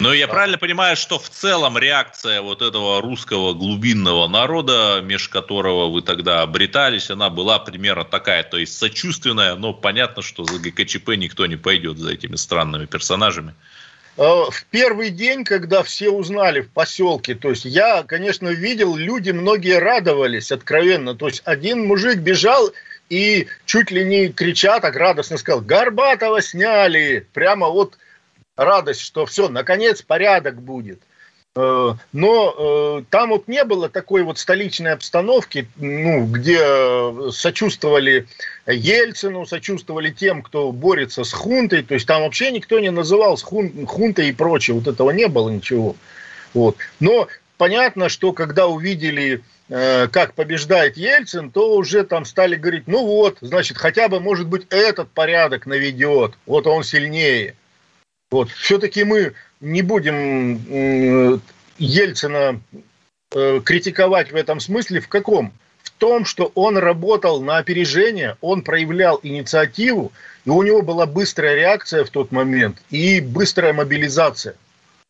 Но 0.00 0.12
я 0.12 0.26
правильно 0.26 0.58
понимаю, 0.58 0.96
что 0.96 1.20
в 1.20 1.28
целом 1.30 1.78
реакция 1.78 2.42
вот 2.42 2.62
этого 2.62 3.00
русского 3.00 3.54
глубинного 3.54 4.26
народа, 4.26 5.00
меж 5.04 5.28
которого 5.28 5.88
вы 5.88 6.02
тогда 6.02 6.42
обретались, 6.42 7.10
она 7.10 7.30
была 7.30 7.60
примерно 7.60 8.04
такая, 8.04 8.42
то 8.42 8.56
есть 8.56 8.76
сочувственная, 8.76 9.54
но 9.54 9.72
понятно, 9.72 10.20
что 10.20 10.44
за 10.44 10.58
ГКЧП 10.58 11.10
никто 11.10 11.46
не 11.46 11.54
пойдет 11.54 11.98
за 11.98 12.12
этими 12.12 12.34
странными 12.34 12.86
персонажами. 12.86 13.54
Э, 14.16 14.44
в 14.50 14.64
первый 14.70 15.10
день, 15.10 15.44
когда 15.44 15.82
все 15.82 16.10
узнали 16.10 16.60
в 16.60 16.70
поселке, 16.70 17.34
то 17.34 17.50
есть 17.50 17.64
я, 17.64 18.04
конечно, 18.04 18.48
видел, 18.48 18.94
люди 18.96 19.30
многие 19.30 19.78
радовались 19.78 20.52
откровенно. 20.52 21.14
То 21.14 21.26
есть 21.26 21.42
один 21.44 21.86
мужик 21.86 22.18
бежал 22.18 22.72
и 23.08 23.48
чуть 23.66 23.90
ли 23.90 24.04
не 24.04 24.28
крича 24.28 24.80
так 24.80 24.96
радостно 24.96 25.36
сказал, 25.36 25.60
Горбатова 25.60 26.40
сняли. 26.40 27.26
Прямо 27.32 27.68
вот 27.68 27.98
радость, 28.56 29.00
что 29.00 29.26
все, 29.26 29.48
наконец 29.48 30.02
порядок 30.02 30.62
будет. 30.62 31.00
Э, 31.56 31.94
но 32.12 32.54
э, 32.56 33.04
там 33.10 33.30
вот 33.30 33.46
не 33.46 33.62
было 33.64 33.88
такой 33.88 34.24
вот 34.24 34.38
столичной 34.38 34.92
обстановки, 34.92 35.68
ну, 35.76 36.26
где 36.26 37.30
сочувствовали 37.30 38.26
Ельцину, 38.66 39.46
сочувствовали 39.46 40.10
тем, 40.10 40.42
кто 40.42 40.72
борется 40.72 41.22
с 41.22 41.32
хунтой. 41.32 41.82
То 41.82 41.94
есть 41.94 42.06
там 42.06 42.22
вообще 42.22 42.50
никто 42.50 42.80
не 42.80 42.90
называл 42.90 43.36
хун, 43.36 43.86
хунтой 43.86 44.30
и 44.30 44.32
прочее. 44.32 44.74
Вот 44.74 44.88
этого 44.88 45.10
не 45.10 45.28
было 45.28 45.48
ничего. 45.48 45.94
Вот. 46.54 46.76
Но 46.98 47.28
понятно, 47.56 48.08
что 48.08 48.32
когда 48.32 48.66
увидели, 48.66 49.42
э, 49.68 50.08
как 50.08 50.34
побеждает 50.34 50.96
Ельцин, 50.96 51.52
то 51.52 51.76
уже 51.76 52.02
там 52.02 52.24
стали 52.24 52.56
говорить, 52.56 52.88
ну 52.88 53.06
вот, 53.06 53.38
значит, 53.40 53.76
хотя 53.76 54.08
бы, 54.08 54.18
может 54.18 54.48
быть, 54.48 54.66
этот 54.70 55.08
порядок 55.10 55.66
наведет. 55.66 56.32
Вот 56.46 56.66
он 56.66 56.82
сильнее. 56.82 57.54
Вот. 58.32 58.50
Все-таки 58.50 59.04
мы 59.04 59.34
не 59.64 59.82
будем 59.82 61.40
Ельцина 61.78 62.60
э, 63.34 63.60
критиковать 63.64 64.30
в 64.30 64.36
этом 64.36 64.60
смысле. 64.60 65.00
В 65.00 65.08
каком? 65.08 65.52
В 65.82 65.90
том, 65.90 66.24
что 66.24 66.52
он 66.54 66.76
работал 66.76 67.42
на 67.42 67.58
опережение, 67.58 68.36
он 68.40 68.62
проявлял 68.62 69.18
инициативу, 69.22 70.12
и 70.44 70.50
у 70.50 70.62
него 70.62 70.82
была 70.82 71.06
быстрая 71.06 71.54
реакция 71.56 72.04
в 72.04 72.10
тот 72.10 72.32
момент 72.32 72.82
и 72.90 73.20
быстрая 73.20 73.72
мобилизация. 73.72 74.54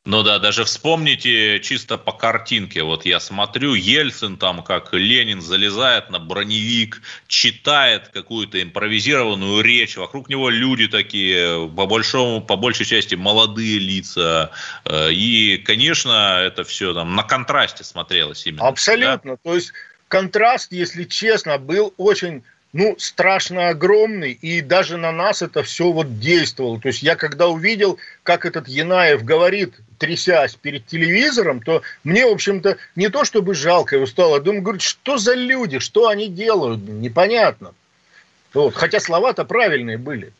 Ну 0.07 0.23
да, 0.23 0.39
даже 0.39 0.65
вспомните 0.65 1.61
чисто 1.61 1.97
по 1.97 2.13
картинке. 2.13 2.83
Вот 2.83 3.07
я 3.07 3.21
смотрю, 3.21 3.73
Ельцин 3.73 4.37
там, 4.37 4.63
как 4.63 4.93
Ленин 4.93 5.41
залезает 5.41 6.11
на 6.11 6.19
броневик, 6.19 7.01
читает 7.27 8.09
какую-то 8.09 8.63
импровизированную 8.63 9.63
речь. 9.63 9.97
Вокруг 9.97 10.29
него 10.29 10.51
люди 10.51 10.89
такие, 10.89 11.71
по 11.75 11.87
большому, 11.87 12.43
по 12.43 12.57
большей 12.57 12.85
части 12.85 13.15
молодые 13.15 13.79
лица. 13.79 14.51
Э, 14.85 15.11
и, 15.11 15.57
конечно, 15.57 16.39
это 16.39 16.65
все 16.65 16.93
там 16.93 17.17
на 17.17 17.23
контрасте 17.23 17.83
смотрелось 17.83 18.47
именно. 18.47 18.69
Абсолютно. 18.69 19.33
Да? 19.33 19.39
То 19.43 19.55
есть 19.55 19.73
контраст, 20.09 20.71
если 20.71 21.05
честно, 21.05 21.57
был 21.57 21.95
очень 21.97 22.43
ну, 22.75 22.97
страшно 22.99 23.69
огромный, 23.69 24.33
и 24.33 24.61
даже 24.61 24.97
на 24.97 25.13
нас 25.13 25.43
это 25.43 25.63
все 25.63 25.93
вот 25.93 26.19
действовало. 26.19 26.81
То 26.81 26.89
есть 26.89 27.05
я 27.05 27.15
когда 27.15 27.47
увидел, 27.47 27.99
как 28.25 28.45
этот 28.45 28.67
Янаев 28.67 29.23
говорит, 29.25 29.75
трясясь 29.99 30.57
перед 30.57 30.85
телевизором, 30.85 31.63
то 31.63 31.83
мне, 32.03 32.27
в 32.27 32.33
общем-то, 32.33 32.77
не 32.97 33.09
то 33.11 33.25
чтобы 33.25 33.55
жалко 33.55 33.95
его 33.95 34.07
стало, 34.07 34.41
думаю, 34.41 34.63
говорю, 34.63 34.81
что 34.81 35.19
за 35.19 35.35
люди, 35.35 35.79
что 35.79 36.09
они 36.09 36.27
делают, 36.29 36.81
непонятно. 36.83 37.75
Вот. 38.53 38.75
Хотя 38.75 38.99
слова-то 38.99 39.45
правильные 39.45 39.97
были. 39.97 40.33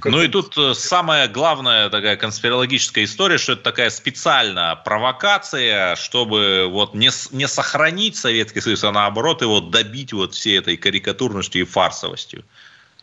Как 0.00 0.12
ну 0.12 0.22
и 0.22 0.28
тут 0.28 0.56
э, 0.56 0.74
самая 0.74 1.28
главная 1.28 1.90
такая 1.90 2.16
конспирологическая 2.16 3.04
история, 3.04 3.38
что 3.38 3.52
это 3.52 3.62
такая 3.62 3.90
специальная 3.90 4.76
провокация, 4.76 5.96
чтобы 5.96 6.66
вот 6.68 6.94
не, 6.94 7.10
не 7.32 7.48
сохранить 7.48 8.16
Советский 8.16 8.60
Союз, 8.60 8.84
а 8.84 8.92
наоборот 8.92 9.42
его 9.42 9.60
добить 9.60 10.12
вот 10.12 10.34
всей 10.34 10.58
этой 10.58 10.76
карикатурностью 10.76 11.62
и 11.62 11.64
фарсовостью. 11.64 12.44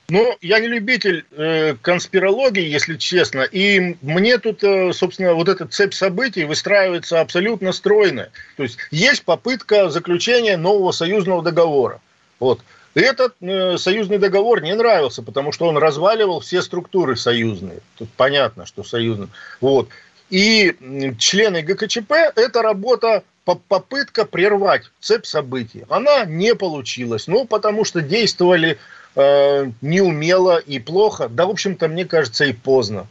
Ну, 0.07 0.37
я 0.41 0.59
не 0.59 0.67
любитель 0.67 1.25
э, 1.31 1.75
конспирологии, 1.81 2.63
если 2.63 2.95
честно, 2.95 3.41
и 3.41 3.95
мне 4.01 4.37
тут, 4.37 4.63
э, 4.63 4.93
собственно, 4.93 5.33
вот 5.33 5.49
эта 5.49 5.65
цепь 5.65 5.95
событий 5.95 6.43
выстраивается 6.43 7.21
абсолютно 7.21 7.71
стройно. 7.71 8.29
То 8.55 8.63
есть 8.63 8.77
есть 8.91 9.23
попытка 9.23 9.89
заключения 9.89 10.57
нового 10.57 10.91
союзного 10.91 11.41
договора. 11.41 12.01
Вот. 12.39 12.61
Этот 12.95 13.35
э, 13.41 13.77
союзный 13.77 14.17
договор 14.17 14.61
не 14.61 14.73
нравился, 14.73 15.21
потому 15.21 15.51
что 15.51 15.67
он 15.67 15.77
разваливал 15.77 16.39
все 16.39 16.61
структуры 16.61 17.17
союзные. 17.17 17.79
Тут 17.97 18.09
понятно, 18.15 18.65
что 18.65 18.83
союзные. 18.83 19.27
Вот. 19.59 19.89
И 20.29 20.75
члены 21.19 21.61
ГКЧП– 21.61 22.11
это 22.35 22.61
работа 22.61 23.23
попытка 23.43 24.25
прервать 24.25 24.89
цепь 25.01 25.25
событий. 25.25 25.83
Она 25.89 26.25
не 26.25 26.55
получилась, 26.55 27.27
ну, 27.27 27.45
потому 27.45 27.83
что 27.83 28.01
действовали 28.01 28.79
э, 29.15 29.71
неумело 29.81 30.57
и 30.57 30.79
плохо, 30.79 31.27
да, 31.29 31.45
в 31.45 31.51
общем-то, 31.51 31.87
мне 31.87 32.05
кажется, 32.05 32.45
и 32.45 32.53
поздно. 32.53 33.07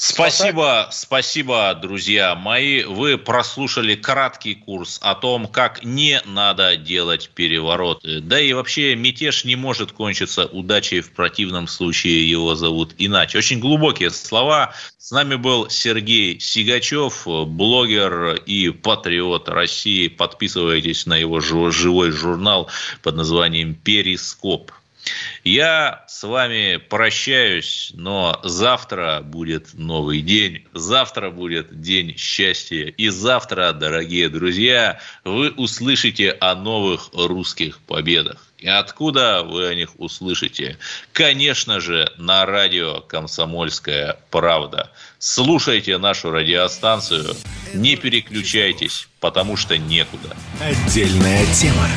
Спасибо, 0.00 0.90
спасибо, 0.92 1.74
друзья 1.74 2.36
мои. 2.36 2.84
Вы 2.84 3.18
прослушали 3.18 3.96
краткий 3.96 4.54
курс 4.54 5.00
о 5.02 5.16
том, 5.16 5.48
как 5.48 5.82
не 5.82 6.22
надо 6.24 6.76
делать 6.76 7.30
перевороты. 7.34 8.20
Да 8.20 8.38
и 8.40 8.52
вообще 8.52 8.94
мятеж 8.94 9.44
не 9.44 9.56
может 9.56 9.90
кончиться 9.90 10.46
удачей, 10.46 11.00
в 11.00 11.10
противном 11.10 11.66
случае 11.66 12.30
его 12.30 12.54
зовут 12.54 12.94
иначе. 12.96 13.38
Очень 13.38 13.58
глубокие 13.58 14.10
слова. 14.10 14.72
С 14.98 15.10
нами 15.10 15.34
был 15.34 15.68
Сергей 15.68 16.38
Сигачев, 16.38 17.26
блогер 17.26 18.34
и 18.46 18.70
патриот 18.70 19.48
России. 19.48 20.06
Подписывайтесь 20.06 21.06
на 21.06 21.16
его 21.16 21.40
живой 21.40 22.12
журнал 22.12 22.70
под 23.02 23.16
названием 23.16 23.74
«Перископ». 23.74 24.70
Я 25.44 26.04
с 26.08 26.22
вами 26.22 26.76
прощаюсь, 26.76 27.90
но 27.94 28.40
завтра 28.44 29.20
будет 29.22 29.74
новый 29.74 30.20
день, 30.20 30.64
завтра 30.74 31.30
будет 31.30 31.80
день 31.80 32.16
счастья. 32.16 32.86
И 32.86 33.08
завтра, 33.08 33.72
дорогие 33.72 34.28
друзья, 34.28 35.00
вы 35.24 35.50
услышите 35.50 36.32
о 36.32 36.54
новых 36.54 37.10
русских 37.12 37.78
победах. 37.80 38.48
И 38.58 38.66
откуда 38.66 39.44
вы 39.44 39.68
о 39.68 39.74
них 39.74 39.90
услышите? 39.98 40.78
Конечно 41.12 41.78
же, 41.78 42.12
на 42.18 42.44
радио 42.44 43.00
«Комсомольская 43.00 44.18
правда». 44.30 44.90
Слушайте 45.20 45.96
нашу 45.98 46.30
радиостанцию, 46.30 47.36
не 47.72 47.96
переключайтесь, 47.96 49.08
потому 49.20 49.56
что 49.56 49.78
некуда. 49.78 50.36
Отдельная 50.60 51.46
тема. 51.54 51.88